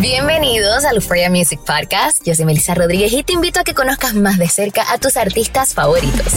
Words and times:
Bienvenidos 0.00 0.84
al 0.84 0.96
Euphoria 0.96 1.30
Music 1.30 1.58
Podcast. 1.60 2.22
Yo 2.22 2.34
soy 2.34 2.44
Melissa 2.44 2.74
Rodríguez 2.74 3.12
y 3.14 3.22
te 3.22 3.32
invito 3.32 3.60
a 3.60 3.64
que 3.64 3.72
conozcas 3.72 4.12
más 4.12 4.36
de 4.36 4.46
cerca 4.46 4.84
a 4.92 4.98
tus 4.98 5.16
artistas 5.16 5.72
favoritos. 5.72 6.34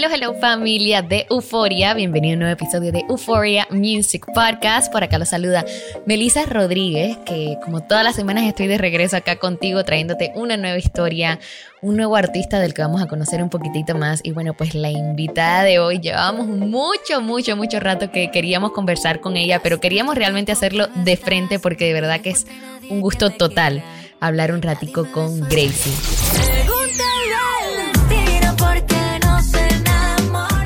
Hello, 0.00 0.14
hello 0.14 0.34
familia 0.34 1.02
de 1.02 1.26
Euforia. 1.28 1.92
Bienvenido 1.92 2.34
a 2.34 2.34
un 2.34 2.38
nuevo 2.38 2.52
episodio 2.52 2.92
de 2.92 3.00
Euphoria 3.08 3.66
Music 3.72 4.24
Podcast. 4.32 4.92
Por 4.92 5.02
acá 5.02 5.18
los 5.18 5.30
saluda 5.30 5.64
Melissa 6.06 6.46
Rodríguez, 6.46 7.16
que 7.26 7.58
como 7.64 7.80
todas 7.80 8.04
las 8.04 8.14
semanas 8.14 8.44
estoy 8.44 8.68
de 8.68 8.78
regreso 8.78 9.16
acá 9.16 9.40
contigo 9.40 9.82
trayéndote 9.82 10.30
una 10.36 10.56
nueva 10.56 10.78
historia, 10.78 11.40
un 11.82 11.96
nuevo 11.96 12.14
artista 12.14 12.60
del 12.60 12.74
que 12.74 12.82
vamos 12.82 13.02
a 13.02 13.08
conocer 13.08 13.42
un 13.42 13.50
poquitito 13.50 13.96
más. 13.96 14.20
Y 14.22 14.30
bueno, 14.30 14.54
pues 14.54 14.76
la 14.76 14.92
invitada 14.92 15.64
de 15.64 15.80
hoy, 15.80 15.98
llevábamos 15.98 16.46
mucho, 16.46 17.20
mucho, 17.20 17.56
mucho 17.56 17.80
rato 17.80 18.12
que 18.12 18.30
queríamos 18.30 18.70
conversar 18.70 19.20
con 19.20 19.36
ella, 19.36 19.60
pero 19.64 19.80
queríamos 19.80 20.14
realmente 20.14 20.52
hacerlo 20.52 20.86
de 20.94 21.16
frente 21.16 21.58
porque 21.58 21.86
de 21.86 21.94
verdad 21.94 22.20
que 22.20 22.30
es 22.30 22.46
un 22.88 23.00
gusto 23.00 23.30
total 23.30 23.82
hablar 24.20 24.52
un 24.52 24.62
ratico 24.62 25.10
con 25.10 25.40
Gracie. 25.48 26.17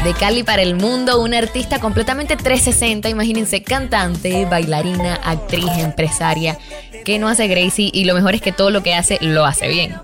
De 0.04 0.14
Cali 0.14 0.42
para 0.42 0.62
el 0.62 0.74
mundo, 0.74 1.20
una 1.22 1.38
artista 1.38 1.78
completamente 1.78 2.36
360, 2.36 3.08
imagínense, 3.08 3.62
cantante, 3.62 4.46
bailarina, 4.46 5.14
actriz, 5.14 5.70
empresaria. 5.78 6.58
¿Qué 7.04 7.20
no 7.20 7.28
hace 7.28 7.46
Gracie? 7.46 7.88
Y 7.92 8.04
lo 8.04 8.14
mejor 8.14 8.34
es 8.34 8.40
que 8.40 8.50
todo 8.50 8.70
lo 8.70 8.82
que 8.82 8.94
hace 8.94 9.18
lo 9.20 9.44
hace 9.44 9.68
bien. 9.68 9.94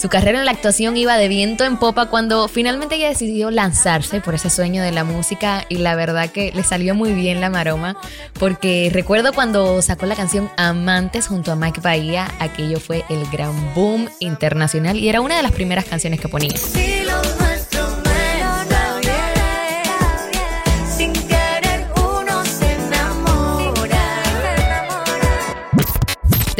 Su 0.00 0.08
carrera 0.08 0.38
en 0.38 0.46
la 0.46 0.52
actuación 0.52 0.96
iba 0.96 1.18
de 1.18 1.28
viento 1.28 1.64
en 1.64 1.76
popa 1.76 2.06
cuando 2.06 2.48
finalmente 2.48 2.94
ella 2.94 3.08
decidió 3.08 3.50
lanzarse 3.50 4.22
por 4.22 4.34
ese 4.34 4.48
sueño 4.48 4.82
de 4.82 4.90
la 4.90 5.04
música 5.04 5.66
y 5.68 5.76
la 5.76 5.94
verdad 5.96 6.30
que 6.30 6.50
le 6.54 6.62
salió 6.62 6.94
muy 6.94 7.12
bien 7.12 7.42
la 7.42 7.50
maroma 7.50 7.96
porque 8.38 8.90
recuerdo 8.90 9.34
cuando 9.34 9.82
sacó 9.82 10.06
la 10.06 10.16
canción 10.16 10.50
Amantes 10.56 11.26
junto 11.26 11.52
a 11.52 11.56
Mike 11.56 11.82
Bahía, 11.82 12.26
aquello 12.38 12.80
fue 12.80 13.04
el 13.10 13.26
gran 13.30 13.74
boom 13.74 14.08
internacional 14.18 14.96
y 14.96 15.10
era 15.10 15.20
una 15.20 15.36
de 15.36 15.42
las 15.42 15.52
primeras 15.52 15.84
canciones 15.84 16.20
que 16.20 16.28
ponía. 16.28 16.54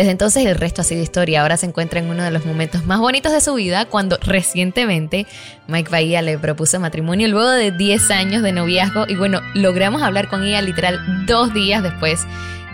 Desde 0.03 0.11
entonces 0.11 0.45
el 0.47 0.57
resto 0.57 0.81
ha 0.81 0.85
sido 0.85 1.01
historia. 1.01 1.43
Ahora 1.43 1.57
se 1.57 1.65
encuentra 1.65 2.01
en 2.01 2.11
uno 2.11 2.25
de 2.25 2.33
los 2.33 2.45
momentos 2.45 2.85
más 2.87 2.99
bonitos 2.99 3.31
de 3.31 3.41
su 3.41 3.55
vida 3.55 3.85
cuando 3.85 4.19
recientemente 4.21 5.29
Mike 5.69 5.93
Bahía 5.93 6.23
le 6.23 6.37
propuso 6.39 6.81
matrimonio 6.81 7.29
luego 7.29 7.49
de 7.49 7.71
10 7.71 8.11
años 8.11 8.43
de 8.43 8.51
noviazgo 8.51 9.07
y 9.07 9.15
bueno, 9.15 9.41
logramos 9.55 10.03
hablar 10.03 10.27
con 10.27 10.43
ella 10.43 10.61
literal 10.61 11.25
dos 11.27 11.55
días 11.55 11.85
después 11.85 12.27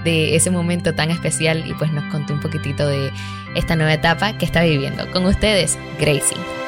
de 0.04 0.36
ese 0.36 0.50
momento 0.50 0.94
tan 0.94 1.10
especial 1.10 1.64
y 1.68 1.74
pues 1.74 1.92
nos 1.92 2.10
contó 2.10 2.32
un 2.32 2.40
poquitito 2.40 2.88
de 2.88 3.12
esta 3.54 3.76
nueva 3.76 3.92
etapa 3.92 4.38
que 4.38 4.46
está 4.46 4.62
viviendo. 4.62 5.06
Con 5.10 5.26
ustedes, 5.26 5.76
Gracie. 6.00 6.67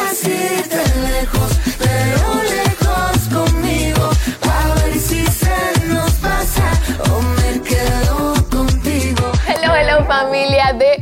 Debieras 0.11 0.23
irte 0.25 0.99
lejos, 0.99 1.51
pero 1.79 2.30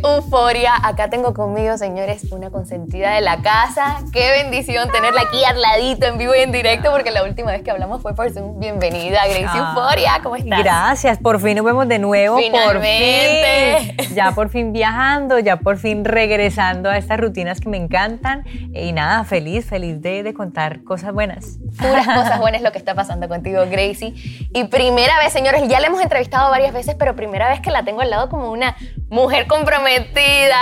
Euforia. 0.03 0.73
Acá 0.83 1.09
tengo 1.09 1.33
conmigo, 1.33 1.77
señores, 1.77 2.23
una 2.31 2.49
consentida 2.49 3.13
de 3.15 3.21
la 3.21 3.41
casa. 3.41 3.99
Qué 4.13 4.29
bendición 4.31 4.89
tenerla 4.91 5.21
aquí 5.21 5.43
al 5.43 5.61
ladito, 5.61 6.05
en 6.07 6.17
vivo 6.17 6.35
y 6.35 6.39
en 6.39 6.51
directo, 6.51 6.91
porque 6.91 7.11
la 7.11 7.23
última 7.23 7.51
vez 7.51 7.61
que 7.63 7.71
hablamos 7.71 8.01
fue 8.01 8.15
por 8.15 8.31
Zoom. 8.31 8.59
Bienvenida, 8.59 9.21
Gracie 9.27 9.47
Ah. 9.47 9.73
Euforia. 9.75 10.19
¿Cómo 10.23 10.35
estás? 10.35 10.59
Gracias, 10.59 11.17
por 11.17 11.39
fin 11.41 11.55
nos 11.57 11.65
vemos 11.65 11.87
de 11.87 11.99
nuevo. 11.99 12.37
Finalmente. 12.37 13.93
Por 13.95 14.05
fin. 14.05 14.15
Ya 14.15 14.31
por 14.31 14.49
fin 14.49 14.73
viajando, 14.73 15.39
ya 15.39 15.57
por 15.57 15.77
fin 15.77 16.03
regresando 16.05 16.89
a 16.89 16.97
estas 16.97 17.19
rutinas 17.19 17.59
que 17.59 17.69
me 17.69 17.77
encantan. 17.77 18.43
Y 18.73 18.91
nada, 18.91 19.23
feliz, 19.23 19.65
feliz 19.65 20.01
de, 20.01 20.23
de 20.23 20.33
contar 20.33 20.83
cosas 20.83 21.13
buenas. 21.13 21.57
Puras 21.77 22.05
cosas 22.05 22.39
buenas 22.39 22.61
lo 22.61 22.71
que 22.71 22.77
está 22.77 22.95
pasando 22.95 23.27
contigo, 23.27 23.61
Gracie. 23.69 24.13
Y 24.53 24.63
primera 24.65 25.17
vez, 25.19 25.31
señores, 25.33 25.67
ya 25.67 25.79
la 25.79 25.87
hemos 25.87 26.01
entrevistado 26.01 26.49
varias 26.49 26.73
veces, 26.73 26.95
pero 26.97 27.15
primera 27.15 27.49
vez 27.49 27.59
que 27.61 27.71
la 27.71 27.83
tengo 27.83 28.01
al 28.01 28.09
lado 28.09 28.29
como 28.29 28.51
una 28.51 28.75
mujer 29.09 29.47
comprometida. 29.47 30.61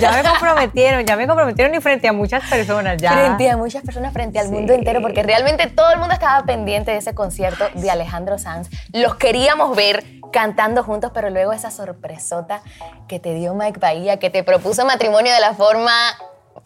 Ya 0.00 0.12
me 0.12 0.28
comprometieron, 0.28 1.04
ya 1.04 1.16
me 1.16 1.26
comprometieron 1.26 1.74
y 1.74 1.80
frente 1.80 2.08
a 2.08 2.12
muchas 2.12 2.48
personas. 2.48 2.96
Ya. 3.00 3.12
Frente 3.12 3.50
a 3.50 3.56
muchas 3.56 3.82
personas, 3.82 4.12
frente 4.12 4.38
al 4.38 4.50
mundo 4.50 4.72
entero, 4.72 5.00
porque 5.00 5.22
realmente 5.22 5.66
todo 5.68 5.90
el 5.90 5.98
mundo 5.98 6.14
estaba 6.14 6.44
pendiente 6.44 6.90
de 6.90 6.98
ese 6.98 7.14
concierto 7.14 7.66
de 7.74 7.90
Alejandro 7.90 8.38
Sanz. 8.38 8.68
Los 8.92 9.16
queríamos 9.16 9.76
ver 9.76 10.04
cantando 10.32 10.82
juntos, 10.82 11.12
pero 11.14 11.30
luego 11.30 11.52
esa 11.52 11.70
sorpresota 11.70 12.62
que 13.08 13.20
te 13.20 13.34
dio 13.34 13.54
Mike 13.54 13.78
Bahía, 13.78 14.18
que 14.18 14.30
te 14.30 14.42
propuso 14.42 14.84
matrimonio 14.84 15.32
de 15.32 15.40
la 15.40 15.54
forma... 15.54 15.92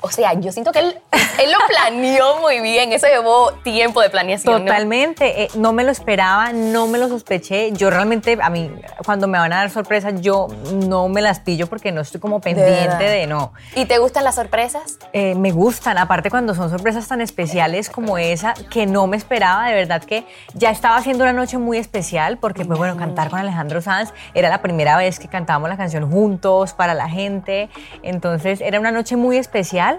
O 0.03 0.11
sea, 0.11 0.35
yo 0.35 0.51
siento 0.53 0.73
que 0.73 0.79
él, 0.79 0.99
él 1.43 1.53
lo 1.53 1.59
planeó 1.69 2.41
muy 2.41 2.61
bien. 2.61 2.93
Eso 2.93 3.07
llevó 3.07 3.53
tiempo 3.63 4.01
de 4.01 4.11
planeación. 4.11 4.55
¿no? 4.55 4.61
Totalmente, 4.61 5.45
eh, 5.45 5.49
no 5.57 5.73
me 5.73 5.85
lo 5.85 5.91
esperaba, 5.91 6.53
no 6.53 6.87
me 6.87 6.99
lo 6.99 7.09
sospeché. 7.09 7.73
Yo 7.73 7.91
realmente, 7.91 8.39
a 8.41 8.51
mí, 8.51 8.71
cuando 9.05 9.27
me 9.27 9.39
van 9.39 9.53
a 9.53 9.57
dar 9.57 9.71
sorpresas, 9.71 10.21
yo 10.21 10.49
no 10.75 11.09
me 11.09 11.21
las 11.23 11.41
pillo 11.41 11.67
porque 11.67 11.93
no 11.93 12.01
estoy 12.01 12.21
como 12.21 12.41
pendiente 12.41 13.05
de, 13.05 13.27
no. 13.27 13.53
¿Y 13.75 13.85
te 13.87 13.99
gustan 13.99 14.25
las 14.25 14.37
sorpresas? 14.37 14.99
Eh, 15.13 15.35
me 15.35 15.53
gustan, 15.53 15.99
aparte 15.99 16.31
cuando 16.31 16.55
son 16.55 16.71
sorpresas 16.71 17.07
tan 17.09 17.21
especiales 17.21 17.91
como 17.91 18.19
esa, 18.19 18.55
que 18.71 18.87
no 18.87 19.07
me 19.07 19.17
esperaba, 19.17 19.67
de 19.67 19.75
verdad 19.75 20.03
que 20.03 20.25
ya 20.55 20.71
estaba 20.71 20.97
haciendo 20.97 21.25
una 21.25 21.33
noche 21.33 21.59
muy 21.59 21.79
especial, 21.79 22.39
porque 22.39 22.65
pues 22.65 22.79
bueno, 22.79 22.97
cantar 22.97 23.31
con 23.31 23.39
Alejandro 23.39 23.81
Sanz 23.81 24.13
era 24.35 24.49
la 24.49 24.63
primera 24.63 24.97
vez 24.97 25.19
que 25.19 25.29
cantábamos 25.29 25.69
la 25.69 25.77
canción 25.77 26.11
juntos 26.11 26.73
para 26.73 26.95
la 26.95 27.09
gente, 27.09 27.69
entonces 28.03 28.61
era 28.61 28.79
una 28.79 28.91
noche 28.93 29.17
muy 29.17 29.37
especial. 29.37 29.90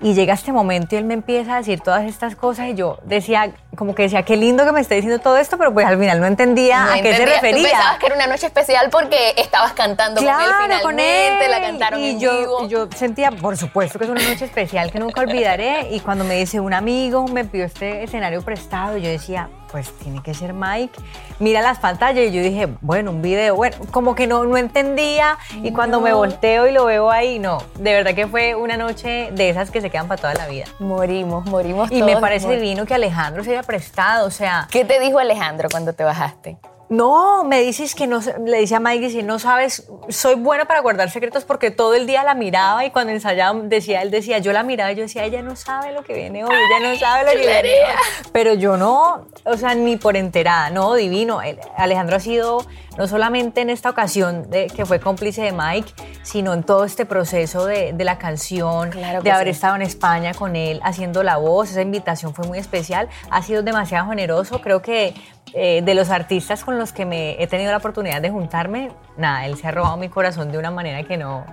Y 0.00 0.14
llega 0.14 0.34
este 0.34 0.52
momento 0.52 0.94
y 0.94 0.98
él 0.98 1.04
me 1.04 1.14
empieza 1.14 1.54
a 1.54 1.58
decir 1.58 1.80
todas 1.80 2.04
estas 2.04 2.34
cosas 2.34 2.68
y 2.68 2.74
yo 2.74 2.98
decía, 3.04 3.54
como 3.76 3.94
que 3.94 4.02
decía, 4.02 4.22
qué 4.22 4.36
lindo 4.36 4.64
que 4.64 4.72
me 4.72 4.80
esté 4.80 4.96
diciendo 4.96 5.18
todo 5.18 5.38
esto, 5.38 5.56
pero 5.56 5.72
pues 5.72 5.86
al 5.86 5.98
final 5.98 6.20
no 6.20 6.26
entendía 6.26 6.84
No 6.84 6.92
a 6.92 6.94
qué 6.96 7.14
se 7.14 7.24
refería. 7.24 7.56
Tú 7.56 7.70
pensabas 7.70 7.98
que 7.98 8.06
era 8.06 8.14
una 8.16 8.26
noche 8.26 8.46
especial 8.46 8.90
porque 8.90 9.34
estabas 9.38 9.72
cantando 9.72 10.20
con 10.20 10.28
él 10.28 10.34
finalmente, 10.62 10.82
con 10.82 11.00
él. 11.00 11.50
la 11.50 11.60
cantaron 11.60 12.00
y 12.00 12.10
en 12.10 12.20
yo, 12.20 12.38
vivo. 12.38 12.68
yo 12.68 12.88
sentía, 12.94 13.30
por 13.30 13.56
supuesto 13.56 13.98
que 13.98 14.04
es 14.04 14.10
una 14.10 14.22
noche 14.22 14.44
especial 14.44 14.92
que 14.92 14.98
nunca 14.98 15.22
olvidaré. 15.22 15.88
Y 15.90 16.00
cuando 16.00 16.24
me 16.24 16.34
dice 16.34 16.60
un 16.60 16.74
amigo, 16.74 17.26
me 17.28 17.44
pidió 17.44 17.64
este 17.64 18.02
escenario 18.02 18.42
prestado, 18.42 18.98
yo 18.98 19.08
decía, 19.08 19.48
pues 19.72 19.90
tiene 19.98 20.22
que 20.22 20.34
ser 20.34 20.52
Mike. 20.52 21.00
Mira 21.38 21.62
las 21.62 21.78
pantallas 21.78 22.28
y 22.28 22.30
yo 22.30 22.42
dije, 22.42 22.68
bueno, 22.82 23.10
un 23.10 23.22
video, 23.22 23.56
bueno, 23.56 23.76
como 23.90 24.14
que 24.14 24.26
no, 24.26 24.44
no 24.44 24.58
entendía. 24.58 25.38
Y 25.62 25.72
cuando 25.72 26.00
me 26.00 26.12
volteo 26.12 26.68
y 26.68 26.72
lo 26.72 26.84
veo 26.84 27.10
ahí, 27.10 27.38
no, 27.38 27.62
de 27.78 27.94
verdad 27.94 28.14
que 28.14 28.26
fue 28.26 28.54
una 28.54 28.76
noche 28.76 29.30
de 29.32 29.48
esas 29.48 29.70
que 29.70 29.80
se 29.80 29.88
quedan 29.88 30.08
para 30.08 30.20
toda 30.20 30.34
la 30.34 30.46
vida. 30.46 30.66
Morimos, 30.78 31.46
morimos 31.46 31.90
Y 31.90 32.02
me 32.02 32.18
parece 32.18 32.54
divino 32.56 32.84
que 32.84 32.94
Alejandro 32.94 33.42
se 33.42 33.52
haya 33.52 33.61
prestado, 33.62 34.26
o 34.26 34.30
sea... 34.30 34.68
¿Qué 34.70 34.84
te 34.84 35.00
dijo 35.00 35.18
Alejandro 35.18 35.68
cuando 35.70 35.92
te 35.92 36.04
bajaste? 36.04 36.58
No, 36.92 37.42
me 37.42 37.62
dices 37.62 37.94
que 37.94 38.06
no, 38.06 38.20
le 38.44 38.60
decía 38.60 38.76
a 38.76 38.80
Mike, 38.80 39.06
dice, 39.06 39.22
no 39.22 39.38
sabes, 39.38 39.90
soy 40.10 40.34
buena 40.34 40.66
para 40.66 40.80
guardar 40.80 41.08
secretos 41.08 41.42
porque 41.42 41.70
todo 41.70 41.94
el 41.94 42.06
día 42.06 42.22
la 42.22 42.34
miraba 42.34 42.84
y 42.84 42.90
cuando 42.90 43.14
ensayábamos, 43.14 43.70
decía, 43.70 44.02
él 44.02 44.10
decía, 44.10 44.40
yo 44.40 44.52
la 44.52 44.62
miraba 44.62 44.92
y 44.92 44.96
yo 44.96 45.00
decía, 45.00 45.24
ella 45.24 45.40
no 45.40 45.56
sabe 45.56 45.92
lo 45.92 46.04
que 46.04 46.12
viene 46.12 46.44
hoy, 46.44 46.52
ella 46.52 46.90
no 46.90 46.98
sabe 46.98 47.24
lo 47.24 47.30
que 47.30 47.46
viene 47.46 47.70
hoy. 47.70 48.30
Pero 48.34 48.52
yo 48.52 48.76
no, 48.76 49.26
o 49.46 49.56
sea, 49.56 49.74
ni 49.74 49.96
por 49.96 50.18
enterada, 50.18 50.68
no, 50.68 50.92
divino. 50.92 51.40
Alejandro 51.78 52.16
ha 52.16 52.20
sido 52.20 52.66
no 52.98 53.08
solamente 53.08 53.62
en 53.62 53.70
esta 53.70 53.88
ocasión 53.88 54.50
de, 54.50 54.66
que 54.66 54.84
fue 54.84 55.00
cómplice 55.00 55.40
de 55.40 55.52
Mike, 55.52 55.94
sino 56.22 56.52
en 56.52 56.62
todo 56.62 56.84
este 56.84 57.06
proceso 57.06 57.64
de, 57.64 57.94
de 57.94 58.04
la 58.04 58.18
canción, 58.18 58.90
Claro 58.90 59.22
de 59.22 59.30
haber 59.30 59.46
sí. 59.46 59.52
estado 59.52 59.76
en 59.76 59.82
España 59.82 60.34
con 60.34 60.56
él 60.56 60.78
haciendo 60.84 61.22
la 61.22 61.38
voz, 61.38 61.70
esa 61.70 61.80
invitación 61.80 62.34
fue 62.34 62.46
muy 62.46 62.58
especial, 62.58 63.08
ha 63.30 63.40
sido 63.40 63.62
demasiado 63.62 64.10
generoso, 64.10 64.60
creo 64.60 64.82
que 64.82 65.14
eh, 65.54 65.82
de 65.82 65.94
los 65.94 66.10
artistas 66.10 66.64
con 66.64 66.78
los 66.78 66.92
que 66.92 67.04
me 67.04 67.42
he 67.42 67.46
tenido 67.46 67.70
la 67.70 67.78
oportunidad 67.78 68.20
de 68.22 68.30
juntarme, 68.30 68.90
nada, 69.16 69.46
él 69.46 69.56
se 69.56 69.68
ha 69.68 69.70
robado 69.70 69.96
mi 69.96 70.08
corazón 70.08 70.50
de 70.52 70.58
una 70.58 70.70
manera 70.70 71.02
que 71.02 71.16
no, 71.16 71.44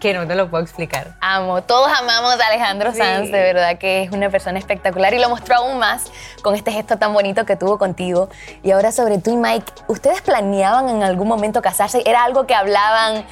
que 0.00 0.14
no 0.14 0.26
te 0.26 0.34
lo 0.34 0.48
puedo 0.48 0.62
explicar. 0.62 1.14
Amo, 1.20 1.62
todos 1.62 1.90
amamos 1.98 2.40
a 2.40 2.46
Alejandro 2.46 2.92
Sí. 2.92 2.98
Sanz, 2.98 3.30
de 3.30 3.40
verdad 3.42 3.76
que 3.78 4.02
es 4.04 4.12
una 4.12 4.30
persona 4.30 4.58
espectacular 4.58 5.12
y 5.12 5.18
lo 5.18 5.28
mostró 5.28 5.56
aún 5.56 5.78
más 5.78 6.10
con 6.42 6.54
este 6.54 6.72
gesto 6.72 6.96
tan 6.96 7.12
bonito 7.12 7.44
que 7.44 7.56
tuvo 7.56 7.76
contigo. 7.76 8.28
Y 8.62 8.70
ahora 8.70 8.92
sobre 8.92 9.18
tú 9.18 9.32
y 9.32 9.36
Mike, 9.36 9.70
¿ustedes 9.88 10.22
planeaban 10.22 10.88
en 10.88 11.02
algún 11.02 11.28
momento 11.28 11.60
casarse? 11.60 12.02
¿Era 12.06 12.24
algo 12.24 12.46
que 12.46 12.54
hablaban 12.54 13.26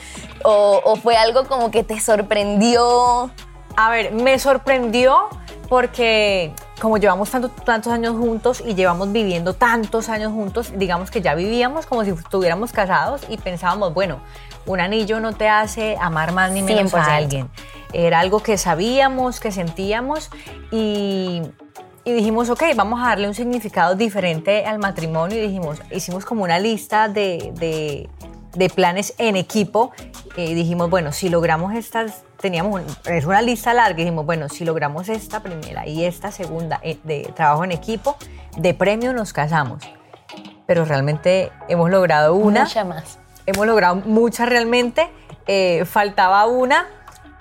o, 0.45 0.81
o 0.85 0.97
fue 0.97 1.17
algo 1.17 1.45
como 1.47 1.71
que 1.71 1.85
te 1.85 2.01
sorprendió? 2.01 3.31
A 3.81 3.91
ver, 3.91 4.13
me 4.13 4.39
sorprendió 4.41 5.29
porque 5.69 6.53
como 6.81 6.97
llevamos 6.99 7.31
tanto- 7.31 7.49
tantos 7.49 7.93
años 7.93 8.17
juntos 8.17 8.61
y 8.67 8.75
llevamos 8.75 9.13
viviendo 9.13 9.53
tantos 9.55 10.09
años 10.09 10.33
juntos, 10.33 10.73
digamos 10.77 11.11
que 11.13 11.21
ya 11.23 11.35
vivíamos 11.37 11.87
como 11.87 12.03
si 12.05 12.11
estuviéramos 12.11 12.73
casados 12.73 13.23
y 13.29 13.37
pensábamos, 13.37 13.95
bueno, 13.95 14.19
un 14.67 14.81
anillo 14.81 15.21
no 15.21 15.33
te 15.33 15.49
hace 15.49 15.97
amar 16.01 16.33
más 16.33 16.51
ni 16.51 16.63
menos 16.63 16.93
100%. 16.93 16.99
a 16.99 17.15
alguien. 17.17 17.49
Era 17.93 18.19
algo 18.21 18.41
que 18.41 18.59
sabíamos, 18.59 19.39
que 19.39 19.53
sentíamos 19.53 20.29
y, 20.73 21.43
y 22.05 22.13
dijimos, 22.13 22.51
ok, 22.51 22.63
vamos 22.75 23.01
a 23.01 23.09
darle 23.11 23.29
un 23.29 23.35
significado 23.35 23.95
diferente 23.95 24.65
al 24.67 24.79
matrimonio 24.79 25.39
y 25.39 25.43
dijimos, 25.43 25.79
hicimos 25.93 26.25
como 26.25 26.43
una 26.43 26.59
lista 26.59 27.09
de, 27.09 27.53
de- 27.55 28.09
de 28.55 28.71
planes 28.71 29.15
en 29.19 29.37
equipo 29.37 29.93
y 30.45 30.55
dijimos, 30.55 30.89
bueno, 30.91 31.13
si 31.13 31.29
logramos 31.29 31.75
estas, 31.75 32.25
teníamos, 32.41 32.81
un- 32.81 33.13
es 33.13 33.25
una 33.25 33.43
lista 33.43 33.75
larga, 33.75 34.01
y 34.01 34.05
dijimos, 34.05 34.25
bueno, 34.27 34.49
si 34.49 34.65
logramos 34.65 35.09
esta 35.09 35.41
primera 35.43 35.87
y 35.87 36.05
esta 36.05 36.31
segunda 36.31 36.81
eh, 36.83 36.99
de 37.05 37.33
trabajo 37.35 37.65
en 37.65 37.73
equipo, 37.73 38.17
de 38.57 38.75
premio 38.75 39.13
nos 39.13 39.33
casamos. 39.33 39.83
Pero 40.67 40.85
realmente 40.85 41.51
hemos 41.69 41.91
logrado 41.91 42.35
una. 42.35 42.65
Mucha 42.65 42.85
más. 42.85 43.19
Hemos 43.47 43.67
logrado 43.67 43.97
muchas 43.97 44.49
realmente. 44.49 45.09
eh, 45.47 45.85
faltaba 45.87 46.45
una. 46.47 46.87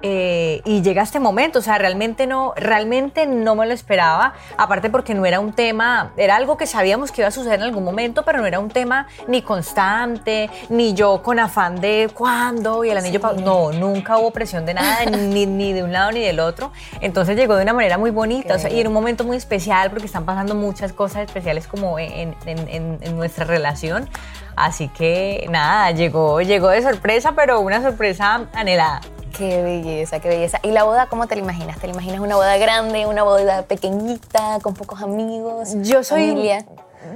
Eh, 0.02 0.62
y 0.66 0.82
llega 0.84 1.02
este 1.02 1.20
momento, 1.20 1.60
o 1.60 1.62
sea, 1.62 1.78
realmente 1.78 2.28
no, 2.28 2.54
realmente 2.56 3.26
no 3.26 3.56
me 3.56 3.66
lo 3.66 3.74
esperaba, 3.74 4.34
aparte 4.58 4.90
porque 4.90 5.14
no 5.16 5.26
era 5.26 5.40
un 5.40 5.54
tema, 5.54 6.12
era 6.18 6.36
algo 6.36 6.56
que 6.58 6.68
sabíamos 6.68 7.12
que 7.12 7.22
iba 7.22 7.28
a 7.30 7.32
suceder 7.32 7.56
en 7.60 7.64
algún 7.66 7.84
momento, 7.84 8.24
pero 8.24 8.40
no 8.40 8.46
era 8.46 8.60
un 8.60 8.70
tema 8.70 9.08
ni 9.28 9.42
constante, 9.42 10.50
ni 10.70 10.94
yo 10.94 11.22
con 11.24 11.40
afán 11.40 11.82
de 11.82 12.10
cuándo 12.14 12.84
y 12.86 12.90
el 12.92 12.98
anillo, 12.98 13.20
pa- 13.20 13.34
no, 13.34 13.72
nunca 13.72 14.18
hubo 14.18 14.32
presión 14.32 14.66
de 14.66 14.74
nada, 14.76 15.06
ni, 15.12 15.46
ni 15.46 15.74
de 15.74 15.84
un 15.84 15.92
lado 15.92 16.12
ni 16.12 16.22
del 16.22 16.40
otro, 16.40 16.72
entonces 17.02 17.36
llegó 17.36 17.56
de 17.56 17.64
una 17.64 17.74
manera 17.74 17.98
muy 17.98 18.12
bonita, 18.12 18.56
o 18.56 18.60
sea, 18.60 18.70
y 18.70 18.80
en 18.80 18.88
un 18.88 18.94
momento 18.94 19.24
muy 19.24 19.38
especial 19.38 19.90
porque 19.90 20.06
están 20.06 20.26
pasando 20.26 20.54
muchas 20.56 20.94
cosas 20.94 21.24
especiales 21.24 21.68
como 21.68 21.98
en, 22.00 22.36
en- 22.46 22.68
en- 22.68 22.98
en 23.02 23.16
nuestra 23.18 23.46
relación, 23.46 24.08
así 24.56 24.90
que 24.90 25.46
nada, 25.50 25.92
llegó, 25.92 26.42
llegó 26.42 26.70
de 26.70 26.82
sorpresa, 26.82 27.34
pero 27.36 27.60
una 27.62 27.82
sorpresa 27.82 28.48
anhelada. 28.54 29.02
Qué 29.36 29.62
belleza, 29.62 30.20
qué 30.20 30.30
belleza. 30.30 30.60
¿Y 30.64 30.72
la 30.72 30.84
boda 30.84 31.08
cómo 31.08 31.28
te 31.28 31.36
la 31.36 31.42
imaginas? 31.42 31.80
¿Te 31.80 31.88
la 31.88 31.94
imaginas 31.94 32.20
una 32.20 32.36
boda 32.36 32.58
grande, 32.58 33.06
una 33.06 33.24
boda 33.24 33.64
pequeñita, 33.64 34.60
con 34.62 34.74
pocos 34.74 35.02
amigos? 35.02 35.76
Yo 35.82 36.04
soy, 36.04 36.30
familia? 36.30 36.66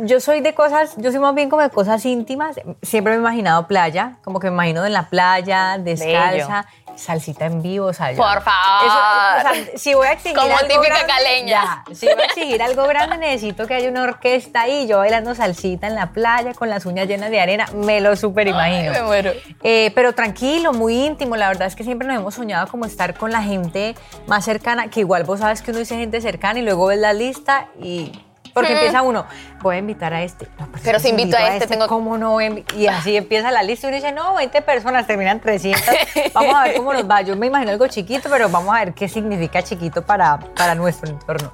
yo 0.04 0.20
soy 0.20 0.42
de 0.42 0.54
cosas, 0.54 0.96
yo 0.98 1.12
soy 1.12 1.20
más 1.20 1.36
bien 1.36 1.50
como 1.50 1.62
de 1.62 1.70
cosas 1.70 2.06
íntimas. 2.06 2.60
Siempre 2.82 3.14
me 3.14 3.18
he 3.18 3.22
imaginado 3.22 3.68
playa, 3.68 4.18
como 4.24 4.40
que 4.40 4.48
me 4.48 4.54
imagino 4.54 4.86
en 4.86 4.94
la 4.94 5.10
playa, 5.10 5.78
descalza, 5.78 6.66
salsita 7.02 7.46
en 7.46 7.62
vivo. 7.62 7.88
O 7.88 7.94
sea, 7.94 8.12
yo- 8.12 8.18
Por 8.18 8.42
favor. 8.42 8.86
Eso, 8.86 8.96
o 8.96 9.42
sea, 9.66 9.78
si 9.78 9.94
voy 9.94 10.08
a 10.08 10.12
exigir 10.14 10.38
Como 10.38 10.56
algo 10.56 10.68
típica 10.68 10.88
grande, 11.04 11.08
caleña. 11.14 11.84
ya, 11.88 11.96
si 11.96 12.06
voy 12.08 12.22
a 12.22 12.26
exigir 12.26 12.62
algo 12.62 12.88
grande, 12.88 13.18
necesito 13.18 13.68
que 13.68 13.74
haya 13.74 13.90
una 13.90 14.04
orquesta 14.04 14.62
ahí, 14.62 14.88
yo 14.88 15.00
bailando 15.00 15.36
salsita 15.36 15.88
en 15.88 15.96
la 15.96 16.12
playa 16.12 16.54
con 16.54 16.70
las 16.70 16.86
uñas 16.86 17.08
llenas 17.08 17.30
de 17.32 17.40
arena. 17.42 17.66
Me 17.74 18.00
lo 18.02 18.16
súper 18.16 18.48
imagino. 18.48 18.92
me 18.92 19.02
muero. 19.04 19.32
Eh, 19.64 19.92
pero 19.96 20.14
tranquilo, 20.14 20.74
muy 20.74 20.96
íntimo. 21.06 21.36
La 21.36 21.48
verdad 21.48 21.68
es 21.68 21.76
que 21.76 21.84
siempre 21.84 22.08
nos 22.08 22.18
hemos 22.18 22.36
soñado 22.36 22.68
como 22.68 22.86
estar 22.86 23.16
con 23.16 23.32
la 23.32 23.42
gente 23.44 23.96
más 24.28 24.46
cercana, 24.46 24.90
que 24.90 25.00
igual 25.02 25.24
vos 25.24 25.40
sabes 25.40 25.62
que 25.62 25.72
uno 25.72 25.80
dice 25.80 25.96
gente 25.98 26.22
cercana 26.22 26.60
y 26.60 26.62
luego 26.64 26.88
ves 26.88 27.00
la 27.00 27.14
lista 27.14 27.68
y... 27.82 28.12
Porque 28.54 28.74
empieza 28.74 29.02
uno, 29.02 29.26
voy 29.62 29.76
a 29.76 29.80
invitar 29.80 30.14
a 30.14 30.22
este. 30.24 30.48
No, 30.60 30.68
pues 30.68 30.82
Pero 30.84 30.98
es 30.98 31.04
si 31.04 31.10
que 31.14 31.22
invito 31.22 31.38
a 31.38 31.56
este, 31.56 31.68
tengo- 31.68 31.88
¿Cómo 31.88 32.18
no 32.18 32.32
voy 32.32 32.46
a 32.46 32.48
invi-?" 32.50 32.66
Y 32.76 32.88
así 32.88 33.16
empieza 33.18 33.52
la 33.52 33.64
lista 33.64 33.88
y 33.88 33.90
uno 33.90 33.96
dice, 33.98 34.12
no, 34.12 34.34
20 34.36 34.62
personas, 34.62 35.08
terminan 35.08 35.40
300. 35.40 35.82
Vamos 36.34 36.56
a 36.56 36.64
ver 36.64 36.76
cómo 36.78 36.94
nos 36.94 37.10
va. 37.10 37.22
Yo 37.22 37.36
me 37.36 37.48
imagino 37.48 37.72
algo 37.72 37.88
chiquito, 37.88 38.30
pero 38.30 38.50
vamos 38.50 38.74
a 38.76 38.80
ver 38.86 38.94
qué 38.94 39.08
significa 39.08 39.62
chiquito 39.64 40.02
para, 40.02 40.40
para 40.56 40.76
nuestro 40.76 41.10
entorno. 41.10 41.52